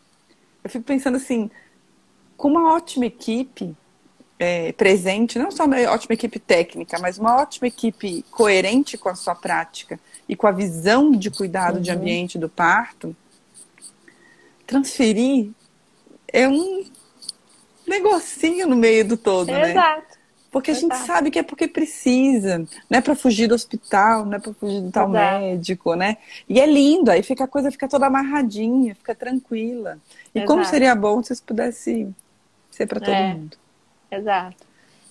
[0.65, 1.49] eu fico pensando assim,
[2.37, 3.75] com uma ótima equipe
[4.37, 9.15] é, presente, não só uma ótima equipe técnica, mas uma ótima equipe coerente com a
[9.15, 11.97] sua prática e com a visão de cuidado de Uhum.
[11.97, 13.15] ambiente do parto,
[14.67, 15.51] transferir
[16.33, 16.85] é um
[17.87, 19.71] negocinho no meio do todo, né?
[19.71, 20.19] Exato.
[20.51, 21.07] Porque a gente Exato.
[21.07, 22.59] sabe que é porque precisa,
[22.89, 25.41] não é para fugir do hospital, não é para fugir do tal Exato.
[25.41, 26.17] médico, né?
[26.49, 29.99] E é lindo, aí fica a coisa fica toda amarradinha, fica tranquila.
[30.35, 30.71] E como Exato.
[30.71, 32.09] seria bom se isso pudesse
[32.71, 33.23] ser para todo É.
[33.25, 33.57] mundo.
[34.11, 34.65] Exato.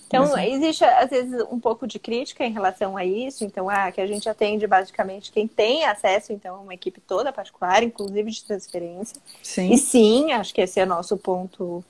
[0.06, 3.44] Então, Mas, existe, às vezes, um pouco de crítica em relação a isso.
[3.44, 7.32] Então, ah, que a gente atende basicamente quem tem acesso, então, a uma equipe toda
[7.32, 9.16] particular, inclusive de transferência.
[9.42, 9.72] Sim.
[9.72, 11.84] E sim, acho que esse é o nosso ponto.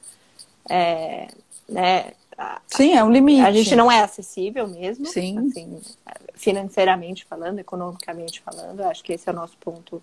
[0.69, 1.29] é,
[1.69, 3.43] né, a, Sim, é um limite.
[3.43, 5.39] a gente não é acessível mesmo, Sim.
[5.39, 5.81] assim,
[6.35, 8.81] financeiramente falando, economicamente falando.
[8.83, 10.03] Acho que esse é o nosso ponto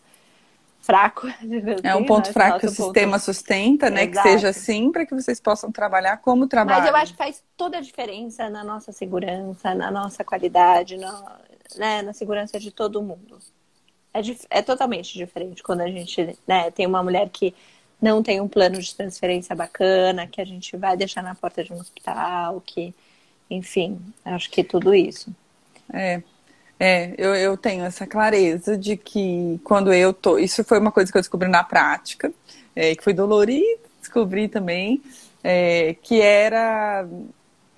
[0.82, 1.28] fraco.
[1.42, 2.34] digamos É um assim, ponto né?
[2.34, 4.06] fraco que o ponto- sistema sustenta, né?
[4.08, 4.30] Que Exato.
[4.30, 6.82] seja assim para que vocês possam trabalhar como trabalham.
[6.82, 11.30] Mas eu acho que faz toda a diferença na nossa segurança, na nossa qualidade, no-
[11.78, 13.38] né, na segurança de todo mundo.
[14.14, 17.54] É, dif- é totalmente diferente quando a gente né, tem uma mulher que
[18.02, 21.72] não tem um plano de transferência bacana, que a gente vai deixar na porta de
[21.72, 22.94] um hospital, que,
[23.50, 25.34] enfim, acho que tudo isso.
[25.94, 26.22] É,
[26.84, 30.40] é eu, eu tenho essa clareza de que quando eu tô.
[30.40, 32.34] Isso foi uma coisa que eu descobri na prática,
[32.76, 35.00] é, que foi dolorido descobrir também,
[35.44, 37.08] é, que era.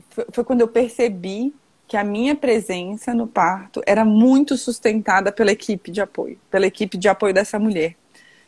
[0.10, 1.54] Foi, foi quando eu percebi
[1.86, 6.98] que a minha presença no parto era muito sustentada pela equipe de apoio, pela equipe
[6.98, 7.96] de apoio dessa mulher.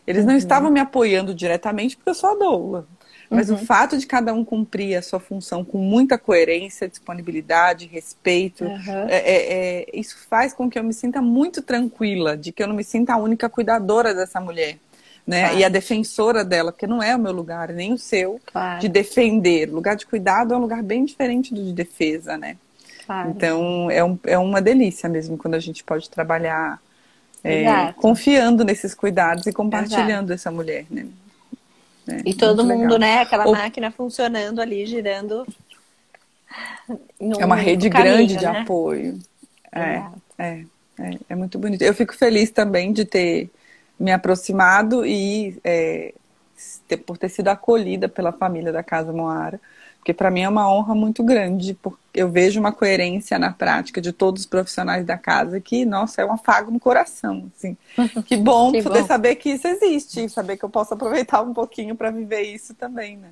[0.07, 2.87] Eles não estavam me apoiando diretamente porque eu sou a doula.
[3.29, 8.63] Mas o fato de cada um cumprir a sua função com muita coerência, disponibilidade, respeito,
[8.65, 9.07] Uhum.
[9.09, 12.67] é, é, é, isso faz com que eu me sinta muito tranquila, de que eu
[12.67, 14.77] não me sinta a única cuidadora dessa mulher.
[15.25, 15.41] Né?
[15.41, 15.57] Claro.
[15.57, 18.87] E a defensora dela, porque não é o meu lugar, nem o seu, Claro, de
[18.87, 19.69] defender.
[19.69, 22.57] O lugar de cuidado é um lugar bem diferente do de defesa, né?
[23.05, 23.29] claro.
[23.31, 26.79] Então é, um, é uma delícia mesmo quando a gente pode trabalhar
[27.43, 27.93] é, Exato.
[28.01, 31.05] confiando nesses cuidados e compartilhando essa mulher, né?
[32.07, 32.99] É, E todo muito mundo, legal.
[32.99, 33.19] né?
[33.21, 35.45] Aquela Ou- máquina funcionando ali, girando.
[37.19, 38.59] É uma rede caminho, grande de né?
[38.61, 39.19] apoio.
[39.71, 40.03] É,
[40.37, 40.65] é,
[40.99, 41.81] é, é muito bonito.
[41.81, 43.49] Eu fico feliz também de ter
[43.99, 46.13] me aproximado e é,
[46.87, 49.59] ter- por ter sido acolhida pela família da Casa Moara.
[50.05, 53.99] Porque para mim é uma honra muito grande, porque eu vejo uma coerência na prática
[53.99, 57.49] de todos os profissionais da casa que, nossa, é um afago no coração.
[57.57, 57.75] Assim.
[58.23, 59.07] Que bom Que poder bom.
[59.07, 63.17] saber que isso existe, saber que eu posso aproveitar um pouquinho para viver isso também,
[63.17, 63.29] né?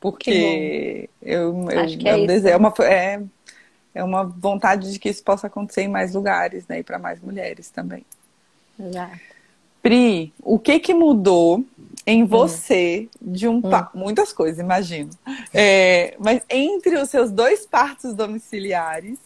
[0.00, 2.50] Porque eu, eu, Acho que é eu isso, desejo, né?
[2.50, 3.22] é uma, é,
[3.94, 6.80] é uma vontade de que isso possa acontecer em mais lugares, né?
[6.80, 8.04] E para mais mulheres também.
[8.76, 9.37] Exato.
[9.88, 11.64] Pri, o que que mudou
[12.06, 15.10] em você de um pa- muitas coisas, imagino.
[15.54, 19.18] É, mas entre os seus dois partos domiciliares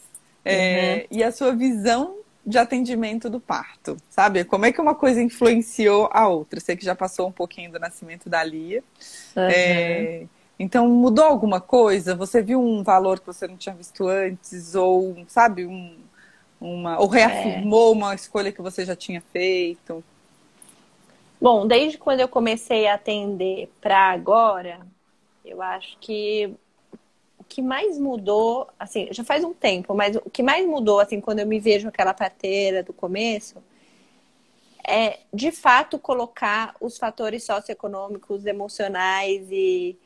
[0.44, 4.44] é, e a sua visão de atendimento do parto, sabe?
[4.44, 6.60] Como é que uma coisa influenciou a outra?
[6.60, 8.82] Sei que já passou um pouquinho do nascimento da Lia.
[9.36, 9.42] Uhum.
[9.48, 10.26] É,
[10.58, 12.14] então mudou alguma coisa?
[12.14, 15.96] Você viu um valor que você não tinha visto antes ou sabe um,
[16.60, 20.04] uma ou reafirmou uma escolha que você já tinha feito?
[21.42, 24.86] Bom, desde quando eu comecei a atender para agora,
[25.44, 26.54] eu acho que
[27.36, 31.20] o que mais mudou, assim, já faz um tempo, mas o que mais mudou, assim,
[31.20, 33.56] quando eu me vejo aquela parteira do começo,
[34.86, 39.98] é de fato colocar os fatores socioeconômicos, emocionais e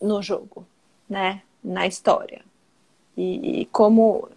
[0.00, 0.66] no jogo.
[1.06, 2.42] né, na história.
[3.14, 4.30] E, e como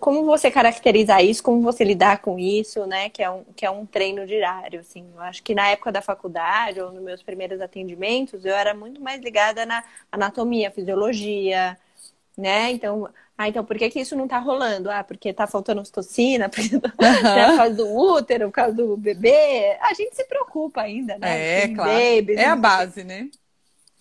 [0.00, 3.08] como você caracterizar isso, como você lidar com isso, né?
[3.08, 5.06] Que é um, que é um treino diário, assim.
[5.14, 9.00] Eu acho que na época da faculdade, ou nos meus primeiros atendimentos, eu era muito
[9.00, 11.78] mais ligada na anatomia, fisiologia,
[12.36, 12.70] né?
[12.72, 13.08] Então,
[13.38, 14.90] ah, então por que, que isso não tá rolando?
[14.90, 16.80] Ah, porque tá faltando ocitocina, porque uhum.
[17.00, 19.76] né, por causa do útero, por causa do bebê.
[19.80, 21.64] A gente se preocupa ainda, né?
[21.64, 21.90] É, claro.
[21.90, 23.30] Babies, é a base, né?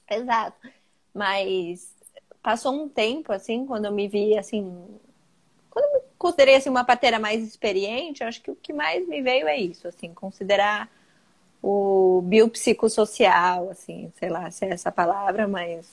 [0.09, 0.67] Exato.
[1.13, 1.93] Mas
[2.41, 4.71] passou um tempo, assim, quando eu me vi, assim,
[5.75, 9.21] quando eu me considerei assim, uma parteira mais experiente, acho que o que mais me
[9.21, 10.89] veio é isso, assim, considerar
[11.61, 15.85] o biopsicossocial, assim, sei lá se é essa palavra, mas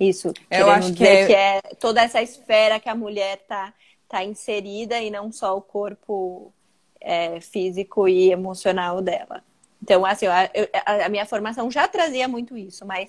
[0.00, 0.32] isso.
[0.50, 1.26] Eu acho que é...
[1.26, 1.60] que é...
[1.78, 3.72] toda essa esfera que a mulher tá,
[4.08, 6.52] tá inserida e não só o corpo
[7.00, 9.44] é, físico e emocional dela.
[9.80, 13.08] Então, assim, eu, a, a minha formação já trazia muito isso, mas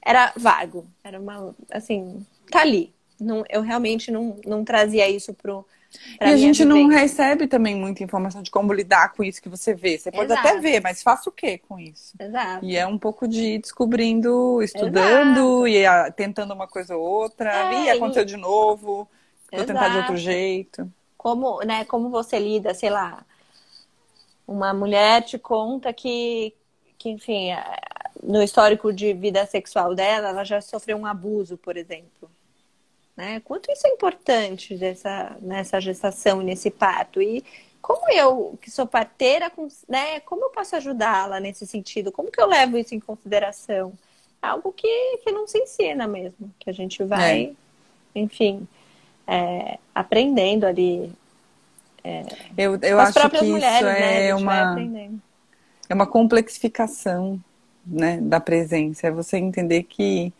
[0.00, 0.86] era vago.
[1.02, 2.94] Era uma, assim, tá ali.
[3.20, 5.66] Não, eu realmente não, não trazia isso pro.
[6.20, 9.74] E a gente não recebe também muita informação de como lidar com isso que você
[9.74, 9.98] vê.
[9.98, 10.46] Você pode Exato.
[10.46, 12.14] até ver, mas faça o que com isso?
[12.20, 12.64] Exato.
[12.64, 15.68] E é um pouco de descobrindo, estudando Exato.
[15.68, 17.72] e a, tentando uma coisa ou outra.
[17.72, 18.26] É, e aconteceu e...
[18.26, 19.08] de novo.
[19.50, 20.90] Vou tentar de outro jeito.
[21.16, 23.24] Como, né, como você lida, sei lá,
[24.46, 26.54] uma mulher te conta que,
[26.98, 27.48] que enfim,
[28.22, 32.30] no histórico de vida sexual dela, ela já sofreu um abuso, por exemplo.
[33.18, 33.40] Né?
[33.40, 37.20] Quanto isso é importante dessa, nessa gestação, nesse parto?
[37.20, 37.44] E
[37.82, 39.50] como eu, que sou parteira,
[39.88, 42.12] né, como eu posso ajudá-la nesse sentido?
[42.12, 43.92] Como que eu levo isso em consideração?
[44.40, 47.56] É algo que, que não se ensina mesmo, que a gente vai,
[48.14, 48.20] é.
[48.20, 48.68] enfim,
[49.26, 51.12] é, aprendendo ali.
[52.04, 52.22] É,
[52.56, 54.26] eu eu acho que mulheres, isso né?
[54.28, 54.76] é uma
[55.88, 57.40] é uma complexificação,
[57.84, 59.08] né, da presença.
[59.08, 60.32] É você entender que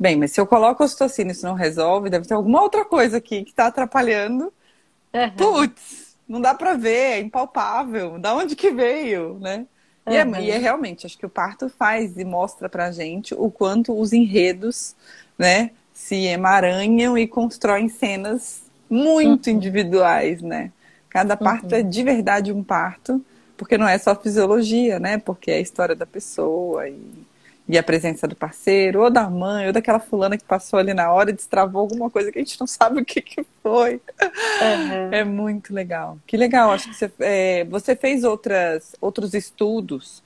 [0.00, 3.18] Bem, mas se eu coloco ocitocina e isso não resolve, deve ter alguma outra coisa
[3.18, 4.50] aqui que está atrapalhando.
[5.12, 5.30] Uhum.
[5.36, 8.18] Putz, não dá para ver, é impalpável.
[8.18, 9.66] Da onde que veio, né?
[10.06, 10.14] Uhum.
[10.14, 13.50] E, é, e, é, realmente, acho que o parto faz e mostra pra gente o
[13.50, 14.96] quanto os enredos,
[15.38, 19.56] né, se emaranham e constroem cenas muito uhum.
[19.56, 20.72] individuais, né?
[21.10, 21.90] Cada parto é uhum.
[21.90, 23.22] de verdade um parto,
[23.54, 25.18] porque não é só fisiologia, né?
[25.18, 27.28] Porque é a história da pessoa e
[27.70, 31.12] e a presença do parceiro, ou da mãe, ou daquela fulana que passou ali na
[31.12, 33.94] hora e destravou alguma coisa que a gente não sabe o que, que foi.
[33.94, 35.12] Uhum.
[35.12, 36.18] É muito legal.
[36.26, 40.20] Que legal, acho que você, é, você fez outras, outros estudos,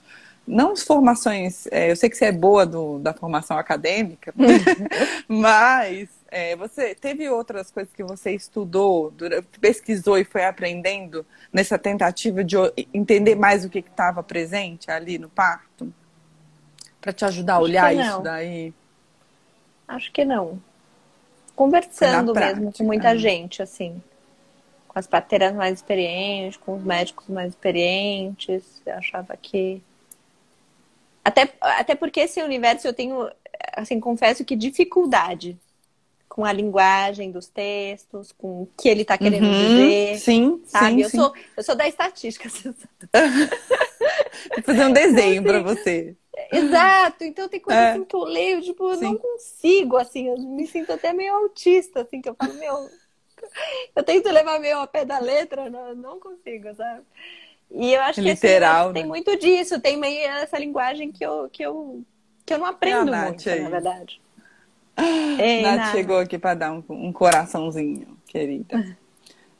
[0.46, 4.32] não formações, é, eu sei que você é boa do, da formação acadêmica,
[5.28, 9.12] mas é, você teve outras coisas que você estudou,
[9.60, 12.56] pesquisou e foi aprendendo nessa tentativa de
[12.92, 15.92] entender mais o que estava presente ali no parto?
[17.04, 18.72] Para te ajudar a olhar isso daí?
[19.86, 20.58] Acho que não.
[21.54, 23.18] Conversando mesmo com muita né?
[23.18, 24.02] gente, assim.
[24.88, 28.80] Com as parteiras mais experientes, com os médicos mais experientes.
[28.86, 29.82] Eu achava que.
[31.22, 33.30] Até, até porque esse universo eu tenho,
[33.74, 35.58] assim, confesso que dificuldade
[36.26, 40.18] com a linguagem dos textos, com o que ele está querendo uhum, dizer.
[40.18, 40.94] Sim, sabe?
[40.94, 41.18] Sim, eu, sim.
[41.18, 42.48] Sou, eu sou da estatística.
[42.64, 42.74] Vou
[44.64, 46.16] fazer um desenho para você.
[46.50, 47.90] Exato, então tem coisa é.
[47.92, 49.04] assim que eu leio, tipo, eu Sim.
[49.04, 52.90] não consigo, assim, eu me sinto até meio autista, assim, que eu falo, meu,
[53.94, 57.02] eu tento levar meio a pé da letra, não, não consigo, sabe?
[57.70, 58.92] E eu acho Literal, que assim, né?
[58.94, 62.02] tem muito disso, tem meio essa linguagem que eu, que eu,
[62.44, 63.60] que eu não aprendo é muito, aí.
[63.60, 64.20] na verdade.
[64.96, 68.96] Ei, Nath, Nath chegou aqui para dar um, um coraçãozinho, querida.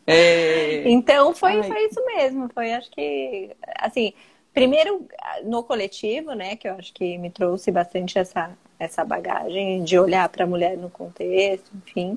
[0.07, 0.89] É...
[0.89, 4.13] Então foi, foi isso mesmo, foi acho que assim
[4.55, 5.05] Primeiro,
[5.43, 10.29] no coletivo, né, que eu acho que me trouxe bastante essa, essa bagagem de olhar
[10.29, 12.17] para a mulher no contexto, enfim.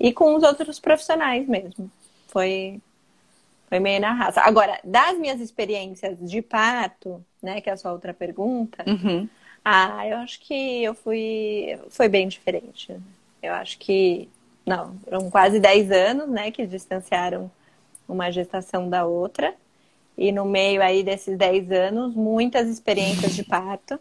[0.00, 1.90] E com os outros profissionais mesmo.
[2.28, 2.80] Foi,
[3.68, 4.40] foi meio na raça.
[4.40, 9.28] Agora, das minhas experiências de parto, né, que é a sua outra pergunta, uhum.
[9.62, 11.78] ah, eu acho que eu fui.
[11.90, 12.96] Foi bem diferente.
[13.42, 14.26] Eu acho que.
[14.68, 17.50] Não, foram quase 10 anos, né, que distanciaram
[18.08, 19.54] uma gestação da outra.
[20.16, 24.00] E no meio aí desses 10 anos, muitas experiências de parto.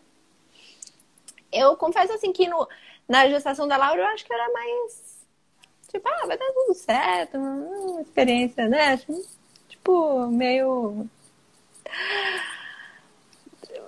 [1.52, 2.68] Eu confesso assim que no,
[3.08, 5.18] na gestação da Laura eu acho que era mais.
[5.90, 9.00] Tipo, ah, vai dar tudo certo, uma experiência, né?
[9.70, 11.08] Tipo, meio.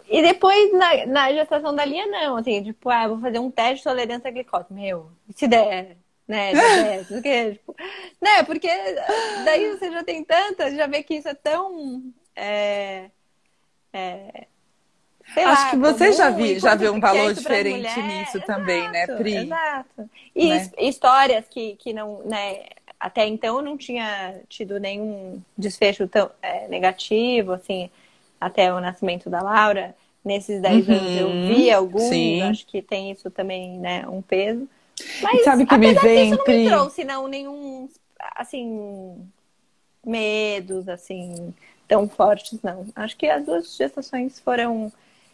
[0.07, 3.77] E depois, na, na gestação da Lia, não, assim, tipo, ah, vou fazer um teste
[3.77, 4.65] de tolerância à glicose.
[4.71, 5.97] Meu, se der,
[6.29, 7.05] né?
[7.05, 7.75] porque, tipo,
[8.21, 8.43] né?
[8.45, 8.69] Porque
[9.35, 13.11] daí você já tem tanta, já vê que isso é tão é,
[13.93, 14.47] é,
[15.43, 19.11] Acho que você já, vi, já vê um é valor diferente nisso também, né, Exato,
[19.17, 19.45] Pri?
[19.45, 20.09] Exato.
[20.35, 20.55] E Né?
[20.55, 22.65] his- histórias que, que não, né,
[22.99, 27.89] até então não tinha tido nenhum desfecho tão é, negativo, assim,
[28.39, 29.95] até o nascimento da Laura.
[30.23, 32.41] Nesses 10 Uhum, anos eu vi alguns, sim.
[32.41, 34.67] acho que tem isso também, né, um peso.
[35.21, 36.57] Mas sabe que me vem, disso, não Pri?
[36.57, 37.89] me trouxe, não, nenhum,
[38.35, 39.27] assim,
[40.05, 41.53] medos, assim,
[41.87, 42.87] tão fortes, não.
[42.95, 44.91] Acho que as duas gestações foram...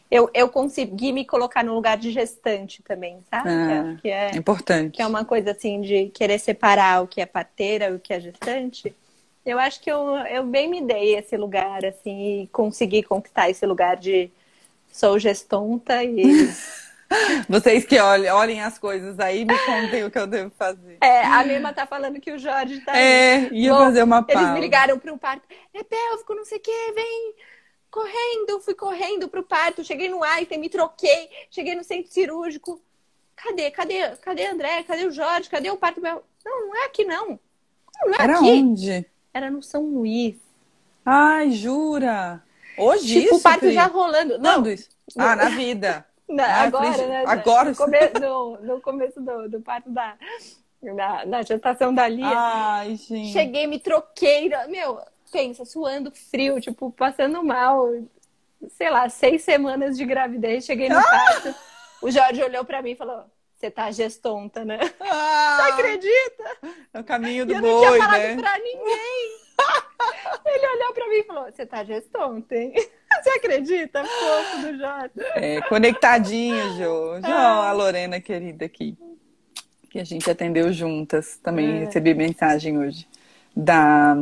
[0.10, 3.50] Eu, eu consegui me colocar no lugar de gestante também, sabe?
[3.50, 4.96] Ah, que é, Importante.
[4.96, 8.14] que é uma coisa, assim, de querer separar o que é parteira e o que
[8.14, 8.96] é gestante.
[9.44, 13.66] Eu acho que eu, eu bem me dei esse lugar, assim, e consegui conquistar esse
[13.66, 14.30] lugar de
[14.92, 16.24] sou gestonta e...
[17.48, 20.98] Vocês que olhem, olhem as coisas aí, me contem o que eu devo fazer.
[21.02, 24.34] É, a Mima tá falando que o Jorge tá É, ia Bom, fazer uma Eles
[24.34, 24.54] pausa.
[24.54, 25.44] me ligaram para um parto.
[25.74, 27.34] É pélvico, não sei o que, vem
[27.92, 28.60] correndo.
[28.62, 29.84] Fui correndo pro parto.
[29.84, 31.30] Cheguei no Einstein, me troquei.
[31.52, 32.82] Cheguei no centro cirúrgico.
[33.36, 33.70] Cadê?
[33.72, 34.10] Cadê?
[34.22, 34.84] Cadê André?
[34.84, 35.50] Cadê o Jorge?
[35.50, 36.02] Cadê o parto?
[36.02, 37.30] Não, não é aqui não.
[37.30, 38.46] Não, não é Era aqui.
[38.46, 39.06] onde?
[39.34, 40.36] Era no São Luís.
[41.06, 42.42] Ai, jura?
[42.78, 44.38] Hoje tipo, isso, o parto já rolando.
[44.40, 44.90] Não, Quando isso?
[45.18, 46.06] Ah, na vida.
[46.28, 47.24] Não, Ah, agora, falei, né?
[47.26, 47.98] agora No, come...
[48.22, 50.16] no, no começo do, do parto da,
[50.82, 52.28] da, da gestação da Lia.
[52.34, 53.32] Ai, gente.
[53.32, 54.50] Cheguei, me troquei.
[54.68, 55.00] Meu,
[55.32, 57.88] pensa, suando frio, tipo, passando mal.
[58.70, 60.66] Sei lá, seis semanas de gravidez.
[60.66, 61.54] Cheguei no parto.
[62.02, 63.24] O Jorge olhou pra mim e falou:
[63.56, 64.80] Você tá gestonta, né?
[65.00, 66.58] Ah, Você acredita?
[66.94, 68.36] é o caminho E do eu não tinha boi, falado né?
[68.38, 69.46] pra ninguém.
[70.46, 72.74] Ele olhou pra mim e falou: Você tá gestonta, hein?
[73.26, 74.04] Você acredita?
[74.06, 75.12] Fofo do Jorge.
[75.34, 77.16] É, conectadinho, Jô.
[77.22, 77.70] Jô, Ah.
[77.70, 78.96] a Lorena querida aqui.
[79.90, 81.38] Que a gente atendeu juntas.
[81.42, 81.86] Também É.
[81.86, 83.08] recebi mensagem hoje.
[83.56, 84.16] Da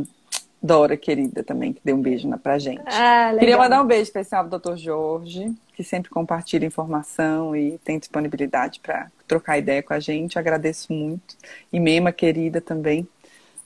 [0.62, 2.82] Dora, querida, também, que deu um beijo na, pra gente.
[2.86, 3.39] Ah, legal.
[3.39, 4.78] Queria mandar um beijo especial pro Dr.
[4.78, 10.39] Jorge, que sempre compartilha informação e tem disponibilidade para trocar ideia com a gente.
[10.39, 11.36] Agradeço muito.
[11.74, 13.06] E Mema, querida, também.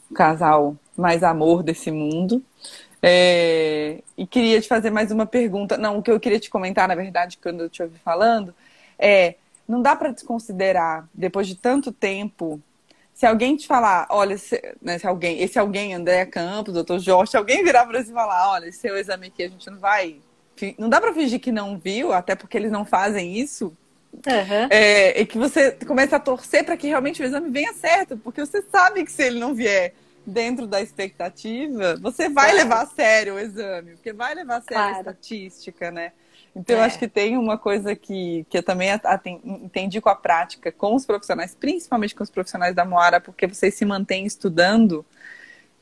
[0.10, 2.42] O casal mais amor desse mundo.
[3.02, 5.78] É, E queria te fazer mais uma pergunta.
[5.78, 8.54] Não, o que eu queria te comentar, na verdade, quando eu te ouvi falando,
[8.98, 9.36] é:
[9.68, 12.60] não dá para desconsiderar, depois de tanto tempo,
[13.14, 17.32] se alguém te falar, olha, se, né, se alguém, esse alguém, André Campos, doutor Jorge,
[17.32, 19.80] se alguém virar para você e falar, olha, esse seu exame aqui a gente não
[19.80, 20.18] vai.
[20.78, 23.72] Não dá para fingir que não viu, até porque eles não fazem isso.
[24.28, 24.68] Aham.
[24.70, 28.44] É, e que você começa a torcer para que realmente o exame venha certo, porque
[28.44, 29.94] você sabe que se ele não vier
[30.28, 32.58] dentro da expectativa, você vai Claro.
[32.58, 34.98] levar a sério o exame, porque vai levar a sério a Claro.
[35.00, 36.12] estatística, né?
[36.56, 36.86] Então, eu É.
[36.86, 40.96] acho que tem uma coisa que, que eu também a- entendi com a prática, com
[40.96, 45.06] os profissionais, principalmente com os profissionais da Moara, porque vocês se mantêm estudando,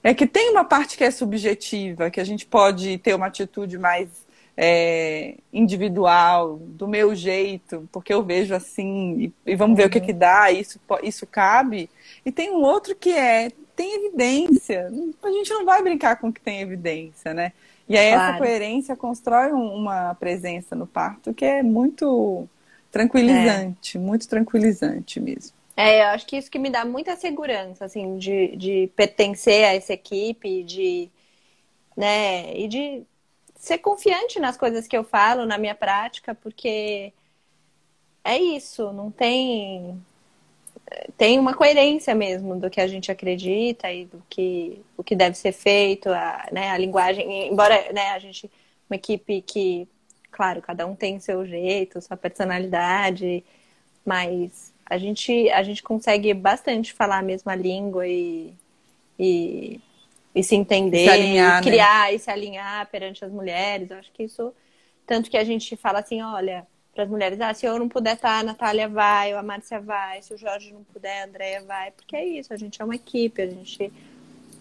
[0.04, 3.78] é que tem uma parte que é subjetiva, que a gente pode ter uma atitude
[3.78, 4.24] mais
[4.58, 10.00] é, individual, do meu jeito, porque eu vejo assim, e, e vamos ver o que,
[10.00, 11.90] que dá, isso, isso cabe.
[12.26, 14.92] E tem um outro que é, tem evidência.
[15.24, 17.52] A gente não vai brincar com o que tem evidência, né?
[17.88, 18.38] E aí essa Claro.
[18.38, 22.48] coerência constrói um- uma presença no parto que é muito
[22.92, 25.54] tranquilizante, muito tranquilizante mesmo.
[25.78, 29.74] É, eu acho que isso que me dá muita segurança, assim, de, de pertencer a
[29.76, 31.10] essa equipe, de,
[31.98, 33.04] né, e de
[33.56, 37.14] ser confiante nas coisas que eu falo, na minha prática, porque
[38.24, 40.02] é isso, não tem
[41.18, 45.36] tem uma coerência mesmo do que a gente acredita e do que o que deve
[45.36, 48.50] ser feito, a, né, a linguagem, embora, né, a gente
[48.90, 49.88] uma equipe que,
[50.32, 53.44] claro, cada um tem seu jeito, sua personalidade,
[54.06, 58.54] mas a gente, a gente consegue bastante falar a mesma língua e,
[59.18, 59.80] e,
[60.36, 61.72] e se entender, Se alinhar, e né?
[61.72, 63.90] criar e se alinhar perante as mulheres.
[63.90, 64.54] Eu acho que isso,
[65.08, 68.16] tanto que a gente fala assim, olha, para as mulheres, ah, se eu não puder
[68.16, 71.62] estar, a Natália vai, ou a Márcia vai, se o Jorge não puder, a Andréia
[71.62, 73.92] vai, porque é isso, a gente é uma equipe, a gente,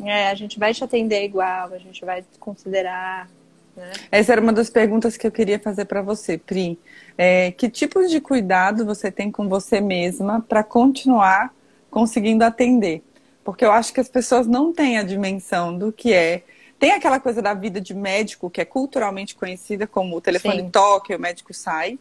[0.04, 3.30] é, a gente vai te atender igual, a gente vai te considerar.
[3.76, 3.92] Né?
[4.10, 6.76] Essa era uma das perguntas que eu queria fazer para você, Pri.
[7.16, 11.54] É, que tipos de cuidado você tem com você mesma para continuar
[11.88, 13.00] conseguindo atender?
[13.44, 16.42] Porque eu acho que as pessoas não têm a dimensão do que é.
[16.80, 20.70] Tem aquela coisa da vida de médico que é culturalmente conhecida como o telefone Sim.
[20.70, 21.96] toca e o médico sai,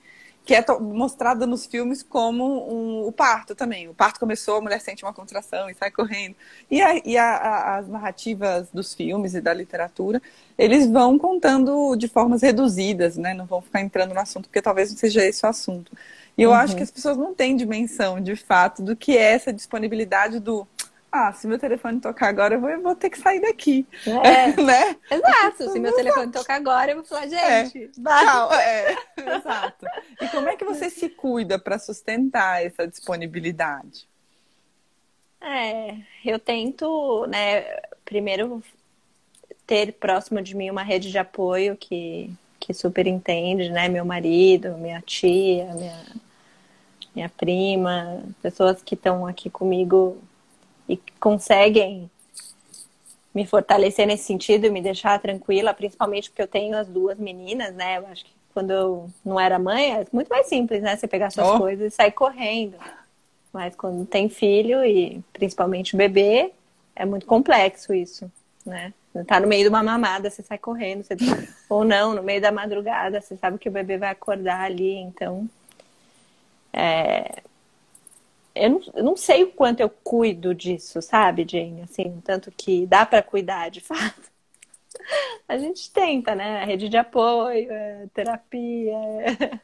[0.46, 3.88] que é mostrada nos filmes como um- o parto também.
[3.88, 6.36] O parto começou, a mulher sente uma contração e sai correndo.
[6.70, 10.22] E, a- e a- a- as narrativas dos filmes e da literatura,
[10.58, 13.34] eles vão contando de formas reduzidas, né?
[13.34, 15.92] Não vão ficar entrando no assunto, porque talvez não seja esse o assunto.
[16.38, 16.56] E eu Uhum.
[16.56, 20.68] acho que as pessoas não têm dimensão, de fato, do que é essa disponibilidade do
[21.16, 23.86] ah, se meu telefone tocar agora, eu vou, eu vou ter que sair daqui.
[24.04, 24.48] É.
[24.60, 24.98] né?
[25.12, 25.70] Exato.
[25.70, 27.88] Se meu telefone tocar agora, eu vou falar, gente, é.
[27.90, 28.54] tchau.
[28.54, 28.98] É.
[29.38, 29.86] Exato.
[30.20, 34.08] E como é que você se cuida para sustentar essa disponibilidade?
[35.40, 37.62] É, eu tento, né,
[38.04, 38.64] primeiro
[39.68, 43.88] ter próximo de mim uma rede de apoio que, que super entende, né?
[43.88, 46.06] Meu marido, minha tia, minha,
[47.14, 50.20] minha prima, pessoas que estão aqui comigo
[50.88, 52.10] e conseguem
[53.34, 57.74] me fortalecer nesse sentido e me deixar tranquila, principalmente porque eu tenho as duas meninas,
[57.74, 57.98] né?
[57.98, 60.96] Eu acho que quando eu não era mãe, é muito mais simples, né?
[60.96, 61.58] Você pegar suas oh.
[61.58, 62.78] coisas e sair correndo.
[63.52, 66.52] Mas quando tem filho e principalmente bebê,
[66.96, 68.32] é muito complexo isso,
[68.66, 68.94] né?
[69.28, 71.16] Tá no meio de uma mamada, você sai correndo, você...
[71.70, 75.48] ou não, no meio da madrugada, você sabe que o bebê vai acordar ali, então
[76.72, 77.44] é,
[78.56, 81.82] eu não, eu não, sei o quanto eu cuido disso, sabe, Jane?
[81.82, 84.32] Assim, tanto que dá para cuidar de fato.
[85.48, 86.62] A gente tenta, né?
[86.62, 88.94] A rede de apoio, é, terapia.
[88.94, 89.60] É...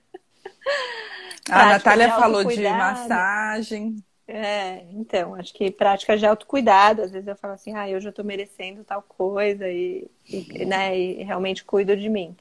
[1.50, 4.04] A Natália falou de massagem.
[4.28, 7.02] É, então, acho que prática de autocuidado.
[7.02, 10.98] Às vezes eu falo assim, ah, eu já tô merecendo tal coisa e, e, né,
[10.98, 12.36] e realmente cuido de mim.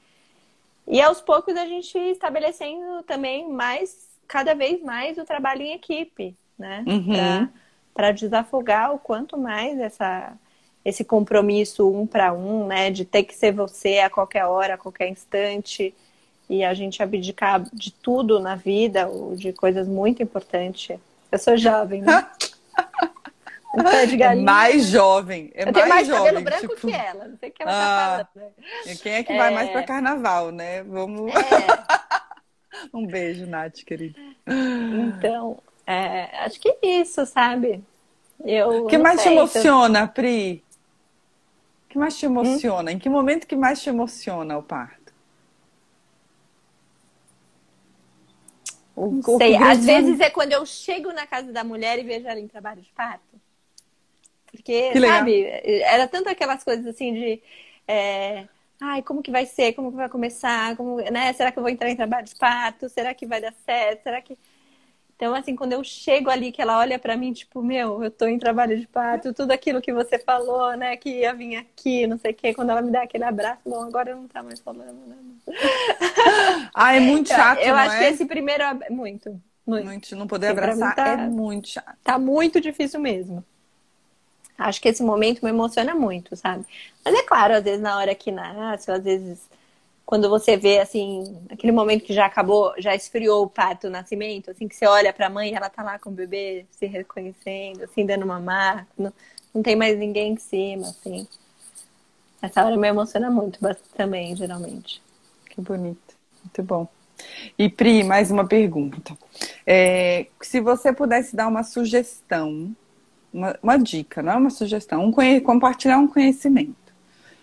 [0.86, 6.36] E aos poucos a gente estabelecendo também mais cada vez mais o trabalho em equipe,
[6.58, 6.84] né?
[6.86, 7.48] Uhum.
[7.94, 10.34] Para desafogar o quanto mais essa,
[10.84, 12.90] esse compromisso um para um, né?
[12.90, 15.94] De ter que ser você a qualquer hora, a qualquer instante.
[16.48, 20.98] E a gente abdicar de tudo na vida, ou de coisas muito importantes.
[21.30, 22.26] Eu sou jovem, né?
[23.70, 25.50] É mais jovem.
[25.54, 26.86] É eu tenho mais, mais cabelo branco tipo...
[26.86, 27.28] que ela.
[27.28, 28.52] Não sei o que ela tá ah, tá falando.
[28.86, 28.96] Né?
[29.02, 29.36] Quem é que é...
[29.36, 30.82] vai mais para carnaval, né?
[30.84, 31.30] Vamos.
[31.34, 32.08] É...
[32.92, 34.18] Um beijo, Nath, querida.
[34.46, 37.82] Então, é, acho que é isso, sabe?
[38.44, 40.08] Eu o que mais sei, te emociona, eu...
[40.08, 40.64] Pri?
[41.86, 42.90] O que mais te emociona?
[42.90, 42.94] Hum?
[42.94, 44.98] Em que momento que mais te emociona o parto?
[48.96, 52.40] Um sei, às vezes é quando eu chego na casa da mulher e vejo ela
[52.40, 53.22] em trabalho de parto.
[54.50, 55.44] Porque, sabe,
[55.82, 57.42] era tanto aquelas coisas assim de.
[57.86, 58.46] É,
[58.80, 59.72] ai, como que vai ser?
[59.74, 60.76] Como que vai começar?
[60.76, 61.32] Como, né?
[61.32, 62.88] Será que eu vou entrar em trabalho de parto?
[62.88, 64.02] Será que vai dar certo?
[64.04, 64.38] Será que
[65.18, 68.28] então, assim, quando eu chego ali, que ela olha para mim, tipo, meu, eu tô
[68.28, 72.16] em trabalho de parto, tudo aquilo que você falou, né, que ia vir aqui, não
[72.16, 74.94] sei o quê, quando ela me dá aquele abraço, bom, agora não tá mais falando,
[75.08, 75.16] né?
[76.72, 77.98] Ah, é muito chato, Eu, eu acho é?
[77.98, 79.86] que esse primeiro, muito, muito.
[79.86, 81.98] muito não poder abraçar tá, é muito chato.
[82.04, 83.44] Tá muito difícil mesmo.
[84.58, 86.66] Acho que esse momento me emociona muito, sabe?
[87.04, 89.48] Mas é claro, às vezes na hora que nasce, às vezes
[90.08, 94.50] quando você vê assim, aquele momento que já acabou, já esfriou o parto, o nascimento,
[94.50, 97.84] assim que você olha para a mãe, ela tá lá com o bebê se reconhecendo,
[97.84, 99.12] assim dando mamar, não,
[99.54, 101.28] não tem mais ninguém em cima, assim.
[102.40, 103.58] Essa hora me emociona muito
[103.94, 105.02] também, geralmente.
[105.50, 106.88] Que bonito, muito bom.
[107.58, 109.14] E Pri, mais uma pergunta.
[109.66, 112.74] É, se você pudesse dar uma sugestão
[113.32, 116.76] uma, uma dica, não é uma sugestão, um compartilhar um conhecimento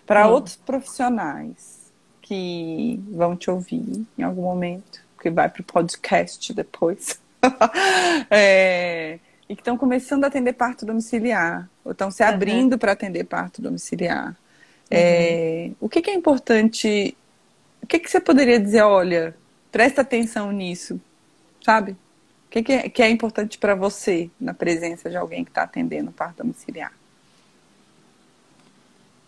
[0.05, 0.31] para hum.
[0.31, 7.19] outros profissionais que vão te ouvir em algum momento, que vai para o podcast depois.
[8.29, 12.79] é, e que estão começando a atender parto domiciliar, ou estão se abrindo uhum.
[12.79, 14.35] para atender parto domiciliar.
[14.89, 15.75] É, uhum.
[15.81, 17.15] o que, que, é importante?
[17.81, 18.81] O que, que você poderia dizer?
[18.81, 19.35] Olha,
[19.71, 20.99] presta atenção nisso,
[21.63, 21.95] sabe?
[22.55, 26.11] Que, que, é, que é importante para você na presença de alguém que está atendendo
[26.11, 26.93] parto domiciliar?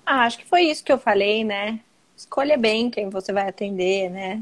[0.05, 1.81] Ah, acho que foi isso que eu falei, né?
[2.15, 4.41] Escolha bem quem você vai atender, né?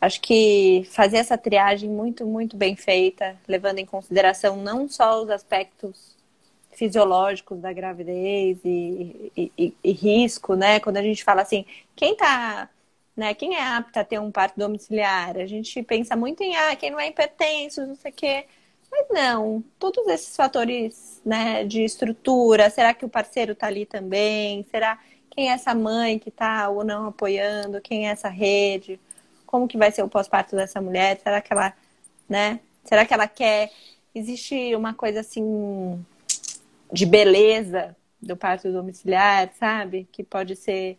[0.00, 5.30] Acho que fazer essa triagem muito, muito bem feita, levando em consideração não só os
[5.30, 6.16] aspectos
[6.72, 10.80] fisiológicos da gravidez e, e, e, e risco, né?
[10.80, 11.64] Quando a gente fala assim,
[11.94, 12.68] quem está
[13.16, 13.34] né?
[13.34, 15.36] Quem é apto a ter um parto domiciliar?
[15.38, 18.46] A gente pensa muito em ah, quem não é hipertenso, não sei o quê.
[18.90, 24.64] Mas não, todos esses fatores né, de estrutura, será que o parceiro está ali também?
[24.70, 24.98] Será
[25.30, 27.80] quem é essa mãe que está ou não apoiando?
[27.80, 29.00] Quem é essa rede?
[29.46, 31.18] Como que vai ser o pós-parto dessa mulher?
[31.22, 31.74] Será que ela,
[32.28, 32.60] né?
[32.84, 33.70] Será que ela quer?
[34.14, 36.04] Existe uma coisa assim
[36.92, 40.08] de beleza do parto domiciliar, sabe?
[40.12, 40.98] Que pode ser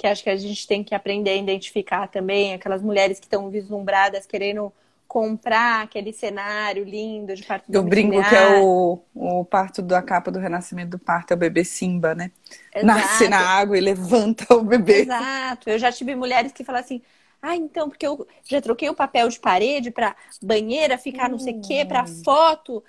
[0.00, 3.50] que acho que a gente tem que aprender a identificar também aquelas mulheres que estão
[3.50, 4.72] vislumbradas querendo
[5.06, 10.30] comprar aquele cenário lindo de parto Eu brinco que é o, o parto da capa
[10.30, 12.30] do renascimento do parto, é o bebê Simba, né?
[12.74, 12.86] Exato.
[12.86, 15.02] Nasce na água e levanta o bebê.
[15.02, 15.68] Exato.
[15.68, 17.02] Eu já tive mulheres que falam assim,
[17.42, 21.32] ah, então, porque eu já troquei o papel de parede para banheira ficar hum.
[21.32, 22.82] não sei o quê, para foto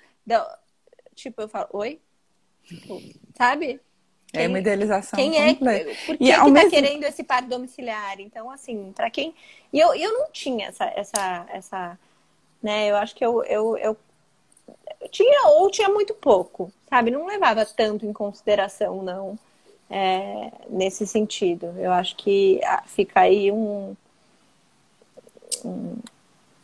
[1.14, 2.00] Tipo, eu falo, oi?
[2.64, 2.98] Tipo,
[3.36, 3.80] sabe?
[4.32, 5.90] Quem, é uma idealização quem é, completa.
[6.06, 6.70] Por que, e que tá mesmo...
[6.70, 8.18] querendo esse par domiciliar?
[8.18, 9.34] Então, assim, para quem...
[9.72, 11.98] E eu, eu não tinha essa, essa, essa...
[12.62, 12.90] Né?
[12.90, 13.96] Eu acho que eu, eu, eu,
[15.00, 17.10] eu tinha ou tinha muito pouco, sabe?
[17.10, 19.38] Não levava tanto em consideração, não,
[19.90, 21.74] é, nesse sentido.
[21.76, 23.94] Eu acho que ah, fica aí um,
[25.64, 25.96] um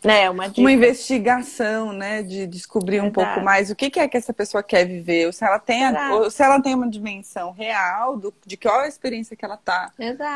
[0.04, 3.08] né, uma, uma investigação, né, de descobrir Exato.
[3.08, 5.58] um pouco mais o que, que, é que essa pessoa quer viver, ou se ela
[5.58, 9.36] tem, a, ou se ela tem uma dimensão real do, de qual é a experiência
[9.36, 9.92] que ela está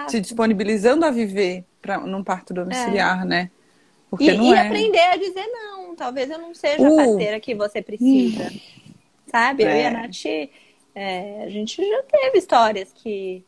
[0.09, 3.25] se disponibilizando a viver para num parto domiciliar, é.
[3.25, 3.51] né?
[4.11, 4.67] Porque e, não e é...
[4.67, 5.97] aprender a dizer não.
[5.97, 6.93] Talvez eu não seja uh.
[6.93, 8.45] a parceira que você precisa.
[8.53, 8.61] Hum.
[9.27, 9.65] Sabe?
[9.65, 9.67] É.
[9.67, 9.91] Eu e a é.
[9.91, 10.25] Nath,
[10.95, 13.43] é, a gente já teve histórias que,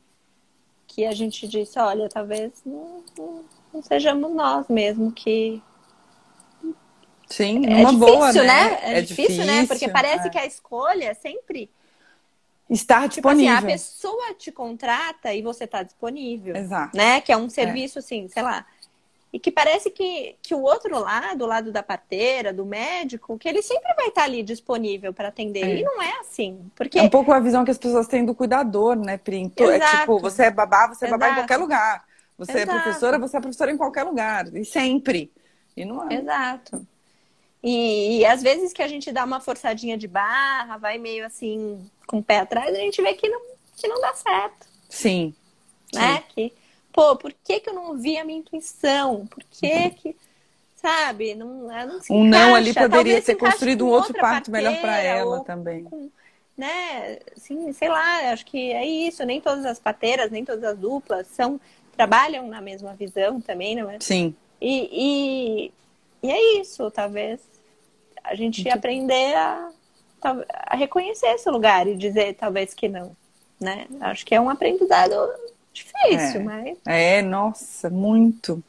[0.87, 3.45] que a gente disse, olha, talvez não, não,
[3.75, 5.63] não sejamos nós mesmo que
[7.29, 8.43] Sim, é uma difícil, boa, né?
[8.43, 8.79] né?
[8.83, 9.67] É, é difícil, difícil, né?
[9.67, 10.31] Porque parece é.
[10.31, 11.71] que a escolha é sempre
[12.69, 13.55] estar disponível.
[13.55, 16.57] Tipo assim, a pessoa te contrata e você está disponível.
[16.57, 16.97] Exato.
[16.97, 17.21] Né?
[17.21, 18.67] Que é um serviço, assim, sei lá.
[19.33, 23.49] E que parece que, que o outro lado, o lado da parteira, do médico, que
[23.49, 25.65] ele sempre vai estar ali disponível para atender.
[25.65, 25.79] É.
[25.81, 26.71] E não é assim.
[26.77, 27.01] Porque...
[27.01, 29.51] É um pouco a visão que as pessoas têm do cuidador, né, Pri?
[29.57, 32.05] É tipo, você é babá, você é babá em qualquer lugar.
[32.39, 32.79] Você é Exato.
[32.79, 34.55] é professora, você é professora em qualquer lugar.
[34.55, 35.33] E sempre.
[35.77, 36.15] E não é.
[36.15, 36.87] Exato.
[37.67, 41.91] E, e, às vezes que a gente dá uma forçadinha de barra, vai meio assim,
[42.07, 43.41] com o pé atrás, a gente vê que não,
[43.75, 44.67] que não dá certo.
[44.87, 45.35] Sim.
[45.95, 46.17] Né?
[46.17, 46.23] Sim.
[46.35, 46.53] Que,
[46.93, 49.27] pô, por que, que eu não vi a minha intuição?
[49.27, 50.15] Por que que.
[50.77, 51.35] Sabe?
[51.35, 52.47] Não, não se um encaixa.
[52.47, 55.85] não ali poderia ter construído um outro parto melhor para ela também.
[55.85, 56.11] Com,
[56.59, 57.19] né?
[57.35, 59.25] Assim, sei lá, acho que é isso.
[59.25, 61.59] Nem todas as pateiras, nem todas as duplas são
[61.97, 63.99] trabalham na mesma visão também, não é?
[64.01, 64.35] Sim.
[64.61, 65.73] E, e,
[66.23, 67.54] e é isso, talvez
[68.25, 68.75] a gente Muito...
[68.75, 69.69] aprender a,
[70.67, 73.13] a reconhecer esse lugar e dizer talvez que não,
[73.61, 73.87] né?
[74.01, 75.15] Acho que é um aprendizado
[75.73, 76.45] difícil, é.
[76.45, 76.79] mas...
[76.87, 78.63] É, nossa, muito.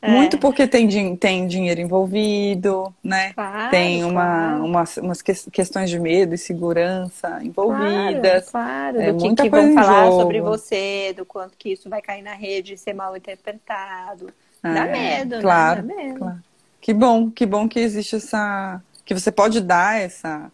[0.00, 0.10] É.
[0.10, 3.32] Muito porque tem, tem dinheiro envolvido, né?
[3.32, 4.64] Claro, tem uma, claro.
[4.64, 8.48] umas, umas questões de medo e segurança envolvidas.
[8.48, 9.00] Claro, claro.
[9.00, 10.20] É, do que, que vão falar jogo.
[10.20, 14.32] sobre você, do quanto que isso vai cair na rede e ser mal interpretado.
[14.62, 15.94] Dá é, medo, claro, né?
[15.94, 16.18] Dá medo.
[16.18, 16.38] Claro.
[16.80, 20.52] Que bom, que bom que existe essa, que você pode dar essa,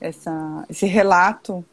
[0.00, 1.64] essa, esse relato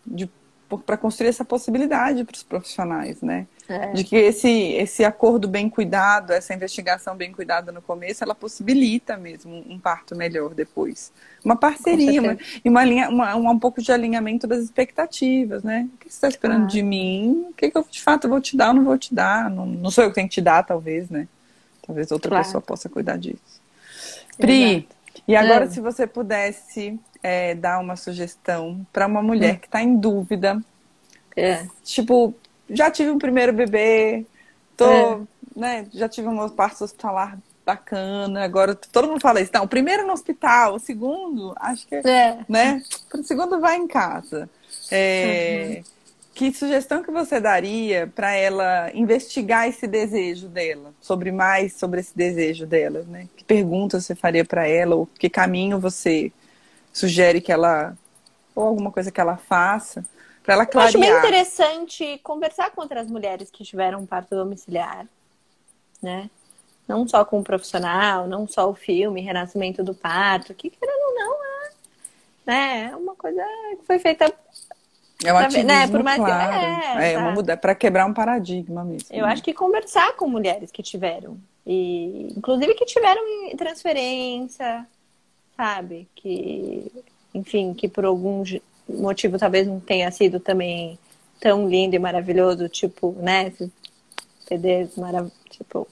[0.85, 3.47] para construir essa possibilidade para os profissionais, né?
[3.67, 3.87] É.
[3.87, 9.17] De que esse, esse acordo bem cuidado, essa investigação bem cuidada no começo, ela possibilita
[9.17, 11.11] mesmo um parto melhor depois.
[11.43, 15.89] Uma parceria uma, e uma, linha, uma, um, um pouco de alinhamento das expectativas, né?
[15.95, 16.67] O que você está esperando ah.
[16.67, 17.47] de mim?
[17.49, 19.49] O que, que eu de fato vou te dar ou não vou te dar?
[19.49, 21.27] Não, não sou eu que tenho que te dar, talvez, né?
[21.83, 22.45] Talvez outra claro.
[22.45, 23.59] pessoa possa cuidar disso.
[24.37, 25.00] Pri, Exato.
[25.27, 25.69] E agora, é.
[25.69, 29.59] se você pudesse é, dar uma sugestão para uma mulher hum.
[29.59, 30.61] que está em dúvida,
[31.35, 31.65] é.
[31.83, 32.33] tipo,
[32.69, 34.25] já tive um primeiro bebê,
[34.75, 35.19] tô, é.
[35.55, 39.51] né, já tive um parto hospitalar bacana, agora todo mundo fala isso.
[39.53, 42.39] Não, o primeiro no hospital, o segundo, acho que, é.
[42.49, 42.81] né,
[43.13, 44.49] o segundo vai em casa.
[44.89, 45.83] É, uhum.
[46.41, 52.17] Que sugestão que você daria para ela investigar esse desejo dela, sobre mais sobre esse
[52.17, 53.27] desejo dela, né?
[53.37, 56.31] Que perguntas você faria para ela ou que caminho você
[56.91, 57.95] sugere que ela
[58.55, 60.03] ou alguma coisa que ela faça
[60.41, 60.95] para ela clarear?
[60.95, 65.05] Eu acho bem interessante conversar com outras mulheres que tiveram um parto domiciliar,
[66.01, 66.27] né?
[66.87, 71.13] Não só com o profissional, não só o filme Renascimento do Parto, que querendo ou
[71.13, 71.69] não é,
[72.47, 72.89] né?
[72.91, 73.45] é uma coisa
[73.79, 74.33] que foi feita
[75.23, 75.87] é um ativismo, né?
[75.87, 76.51] Por mais claro.
[76.51, 77.03] Que...
[77.03, 79.07] É, é uma muda para quebrar um paradigma mesmo.
[79.11, 79.31] Eu né?
[79.31, 83.21] acho que conversar com mulheres que tiveram e inclusive que tiveram
[83.57, 84.85] transferência,
[85.55, 86.07] sabe?
[86.15, 86.91] Que,
[87.33, 88.43] enfim, que por algum
[88.89, 90.97] motivo talvez não tenha sido também
[91.39, 93.47] tão lindo e maravilhoso, tipo, né?
[93.47, 93.69] Esses
[94.47, 95.87] CDs maravilhosos, tipo,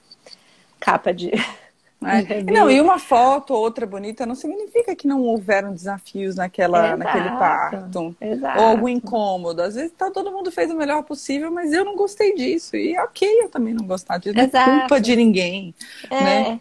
[0.79, 1.31] capa de
[2.01, 2.43] é.
[2.43, 6.97] Não, e uma foto ou outra bonita não significa que não houveram desafios naquela, Exato.
[6.97, 8.15] naquele parto.
[8.21, 8.59] Exato.
[8.59, 9.61] Ou algum incômodo.
[9.61, 12.77] Às vezes tá, todo mundo fez o melhor possível, mas eu não gostei disso.
[12.77, 14.35] E ok eu também não gostar disso.
[14.35, 15.75] Não é culpa de ninguém.
[16.09, 16.23] É.
[16.23, 16.59] Né?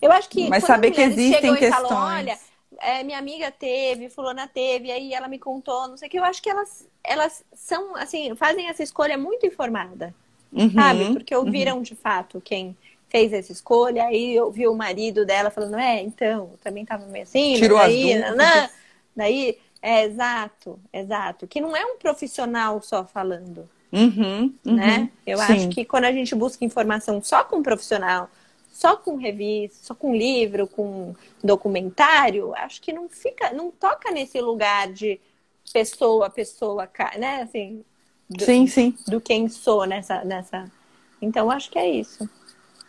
[0.00, 0.48] Eu acho que.
[0.48, 1.88] Mas saber que existem questões.
[1.88, 2.38] Falam, Olha,
[2.80, 6.18] é, minha amiga teve, fulana teve, aí ela me contou, não sei o que.
[6.18, 10.14] Eu acho que elas, elas são, assim, fazem essa escolha muito informada.
[10.50, 11.12] Uhum, sabe?
[11.12, 11.82] Porque ouviram uhum.
[11.82, 12.74] de fato quem
[13.08, 17.24] fez essa escolha, aí eu vi o marido dela falando, é, então, também tava meio
[17.24, 18.70] assim, Tirou daí, as dúvidas.
[19.16, 25.10] daí, é, exato, exato, que não é um profissional só falando, uhum, uhum, né?
[25.26, 25.52] Eu sim.
[25.52, 28.28] acho que quando a gente busca informação só com um profissional,
[28.70, 34.40] só com revista, só com livro, com documentário, acho que não fica, não toca nesse
[34.40, 35.18] lugar de
[35.72, 36.88] pessoa a pessoa,
[37.18, 37.42] né?
[37.42, 37.84] Assim,
[38.28, 38.94] do, sim, sim.
[39.06, 40.70] Do quem sou nessa, nessa.
[41.20, 42.28] Então acho que é isso.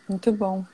[0.09, 0.65] Muito bom.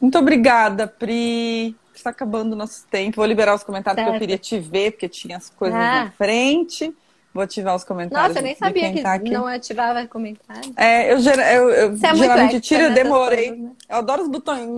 [0.00, 1.76] Muito obrigada, Pri.
[1.94, 3.16] Está acabando o nosso tempo.
[3.16, 4.10] Vou liberar os comentários certo.
[4.10, 6.04] que eu queria te ver, porque tinha as coisas ah.
[6.04, 6.94] na frente.
[7.32, 8.28] Vou ativar os comentários.
[8.28, 10.72] Nossa, eu nem sabia que tá não ativava comentários.
[10.76, 13.50] É, eu, eu, eu é geralmente tiro, eu demorei.
[13.50, 13.72] Coisas, né?
[13.88, 14.68] Eu adoro os botões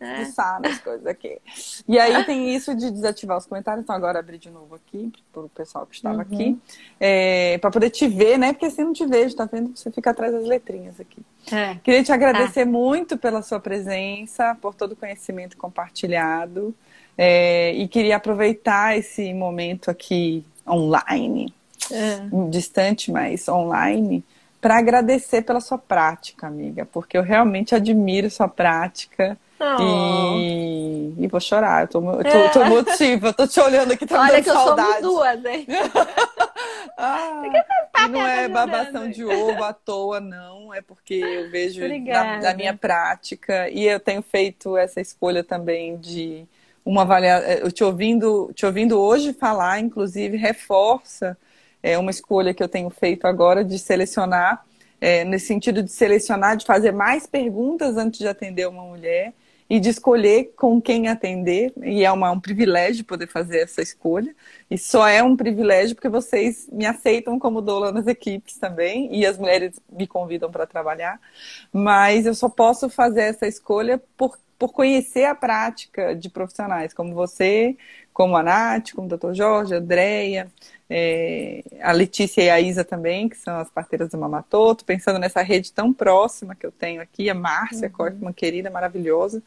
[0.00, 0.14] é.
[0.16, 1.38] pulsar nas coisas aqui.
[1.86, 3.84] E aí tem isso de desativar os comentários.
[3.84, 6.22] Então agora abri de novo aqui, para o pessoal que estava uhum.
[6.22, 6.58] aqui.
[6.98, 8.54] É, para poder te ver, né?
[8.54, 9.76] Porque assim não te vejo, tá vendo?
[9.76, 11.20] Você fica atrás das letrinhas aqui.
[11.52, 11.74] É.
[11.84, 12.70] Queria te agradecer tá.
[12.70, 16.74] muito pela sua presença, por todo o conhecimento compartilhado.
[17.18, 21.52] É, e queria aproveitar esse momento aqui online
[21.92, 22.20] é.
[22.50, 24.24] distante, mas online,
[24.60, 29.38] para agradecer pela sua prática, amiga, porque eu realmente admiro sua prática.
[29.60, 29.82] Oh.
[30.38, 31.14] E...
[31.18, 32.48] e vou chorar, eu tô, eu tô, é.
[32.50, 35.02] tô emotiva, tô te olhando aqui, tá Olha que saudade.
[35.02, 35.66] eu somos duas, hein?
[36.96, 40.72] ah, não é babação de ovo à toa, não.
[40.72, 45.96] É porque eu vejo da, da, minha prática e eu tenho feito essa escolha também
[45.96, 46.46] de
[46.84, 47.48] uma avaliação.
[47.50, 51.36] Eu te ouvindo, te ouvindo hoje falar, inclusive, reforça
[51.82, 54.64] é uma escolha que eu tenho feito agora de selecionar,
[55.00, 59.32] é, nesse sentido de selecionar, de fazer mais perguntas antes de atender uma mulher
[59.70, 61.72] e de escolher com quem atender.
[61.82, 64.34] E é uma, um privilégio poder fazer essa escolha.
[64.70, 69.26] E só é um privilégio porque vocês me aceitam como doula nas equipes também, e
[69.26, 71.20] as mulheres me convidam para trabalhar.
[71.72, 77.14] Mas eu só posso fazer essa escolha por, por conhecer a prática de profissionais como
[77.14, 77.76] você,
[78.18, 79.32] como a Nath, como o Dr.
[79.32, 80.48] Jorge, a Andrea,
[80.90, 85.40] é, a Letícia e a Isa também, que são as parteiras do Mamatoto, pensando nessa
[85.40, 88.18] rede tão próxima que eu tenho aqui, a Márcia uhum.
[88.22, 89.40] uma querida, maravilhosa.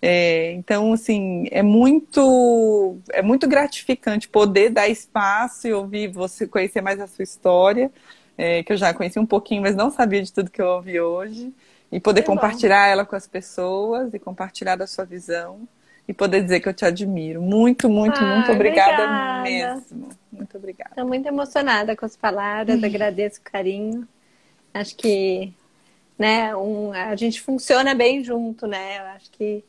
[0.00, 6.80] É, então, assim, é muito, é muito gratificante poder dar espaço e ouvir você conhecer
[6.80, 7.92] mais a sua história,
[8.38, 10.98] é, que eu já conheci um pouquinho, mas não sabia de tudo que eu ouvi
[10.98, 11.52] hoje,
[11.92, 15.68] e poder compartilhar ela com as pessoas e compartilhar da sua visão
[16.08, 17.42] e poder dizer que eu te admiro.
[17.42, 20.08] Muito, muito, ah, muito obrigada, obrigada, mesmo.
[20.30, 20.90] Muito obrigada.
[20.90, 24.06] Estou muito emocionada com as palavras, agradeço o carinho.
[24.72, 25.52] Acho que
[26.18, 28.98] né, um, a gente funciona bem junto, né?
[28.98, 29.64] Eu acho que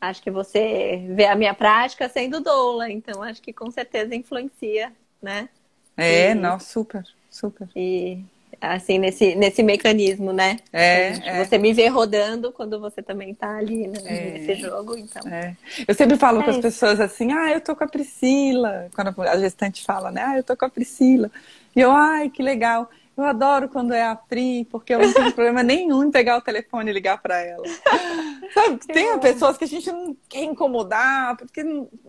[0.00, 4.92] acho que você vê a minha prática sendo doula, então acho que com certeza influencia,
[5.20, 5.48] né?
[5.96, 7.68] É, e, não, super, super.
[7.76, 8.24] E
[8.62, 10.58] assim, nesse, nesse mecanismo, né?
[10.72, 11.44] É, é.
[11.44, 14.30] Você me vê rodando quando você também tá ali né, é.
[14.38, 15.22] nesse jogo, então.
[15.30, 15.56] É.
[15.86, 18.88] Eu sempre falo é com as pessoas assim, ah, eu tô com a Priscila.
[18.94, 20.22] Quando a gestante fala, né?
[20.24, 21.30] Ah, eu tô com a Priscila.
[21.74, 22.88] E eu, ai, que legal.
[23.14, 26.40] Eu adoro quando é a Pri, porque eu não tenho problema nenhum em pegar o
[26.40, 27.62] telefone e ligar para ela.
[28.54, 31.62] Sabe, tem pessoas que a gente não quer incomodar, porque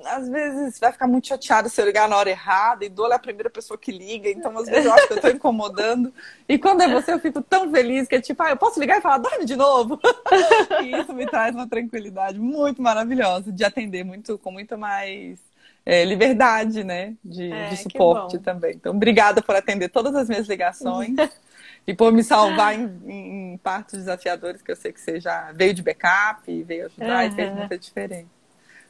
[0.06, 3.18] às vezes vai ficar muito chateado se eu ligar na hora errada, e Dola é
[3.18, 6.14] a primeira pessoa que liga, então às vezes eu acho que eu tô incomodando.
[6.48, 8.98] E quando é você, eu fico tão feliz que é tipo, ah, eu posso ligar
[8.98, 10.00] e falar, dorme de novo.
[10.84, 15.38] e isso me traz uma tranquilidade muito maravilhosa de atender muito com muito mais
[15.86, 17.14] é, liberdade, né?
[17.24, 18.76] De, é, de suporte também.
[18.76, 21.16] Então, obrigada por atender todas as minhas ligações
[21.86, 25.52] e por me salvar em, em, em, partos desafiadores que eu sei que você já
[25.52, 27.32] veio de backup e veio ajudar uhum.
[27.32, 28.28] e fez muita diferença.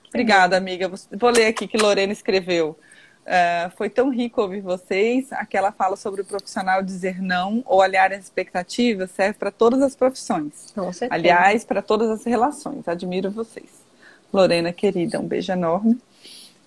[0.09, 0.91] Obrigada, amiga.
[1.11, 2.77] Vou ler aqui que Lorena escreveu.
[3.23, 5.31] Uh, foi tão rico ouvir vocês.
[5.31, 9.95] Aquela fala sobre o profissional dizer não ou aliar as expectativas serve para todas as
[9.95, 10.71] profissões.
[11.09, 12.87] Aliás, para todas as relações.
[12.87, 13.81] Admiro vocês.
[14.31, 15.99] Lorena, querida, um beijo enorme.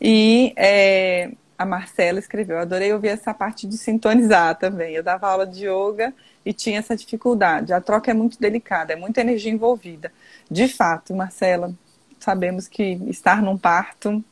[0.00, 4.94] E é, a Marcela escreveu: adorei ouvir essa parte de sintonizar também.
[4.94, 6.12] Eu dava aula de yoga
[6.44, 7.72] e tinha essa dificuldade.
[7.72, 10.12] A troca é muito delicada, é muita energia envolvida.
[10.50, 11.72] De fato, Marcela,
[12.18, 14.22] sabemos que estar num parto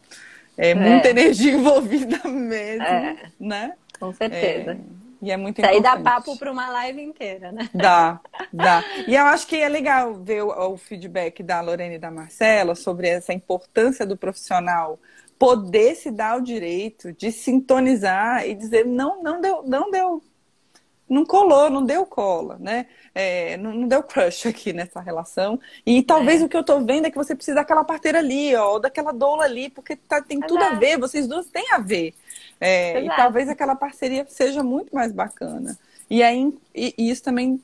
[0.56, 0.74] é, é.
[0.74, 3.16] muita energia envolvida mesmo, é.
[3.38, 3.72] né?
[3.98, 4.72] Com certeza.
[4.72, 5.96] É, e é muito Isso importante.
[5.96, 7.68] aí dá papo para uma live inteira, né?
[7.72, 8.20] Dá,
[8.52, 8.84] dá.
[9.08, 12.74] E eu acho que é legal ver o, o feedback da Lorena e da Marcela
[12.74, 14.98] sobre essa importância do profissional
[15.38, 20.22] poder se dar o direito de sintonizar e dizer não, não deu, não deu,
[21.08, 22.86] não colou, não deu cola, né?
[23.14, 25.60] É, não, não, deu crush aqui nessa relação.
[25.84, 26.44] E talvez é.
[26.44, 29.12] o que eu tô vendo é que você precisa daquela parteira ali, ó, ou daquela
[29.12, 32.14] doula ali, porque tá, tem tudo a ver, vocês duas têm a ver.
[32.60, 35.76] É, e talvez aquela parceria seja muito mais bacana.
[36.08, 37.60] E aí e, e isso também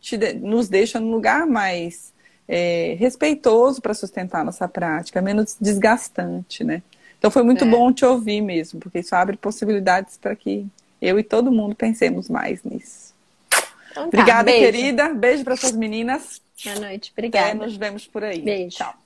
[0.00, 2.12] te, nos deixa num lugar mais
[2.48, 6.82] é, respeitoso para sustentar nossa prática, menos desgastante, né?
[7.20, 7.68] Então foi muito é.
[7.68, 10.66] bom te ouvir mesmo, porque isso abre possibilidades para que
[11.02, 13.12] eu e todo mundo pensemos mais nisso.
[13.90, 14.64] Então tá, Obrigada, beijo.
[14.64, 15.08] querida.
[15.12, 16.40] Beijo para suas meninas.
[16.64, 17.12] Boa noite.
[17.12, 17.48] Obrigada.
[17.48, 18.40] Até nos vemos por aí.
[18.40, 18.78] Beijo.
[18.78, 18.99] Tchau.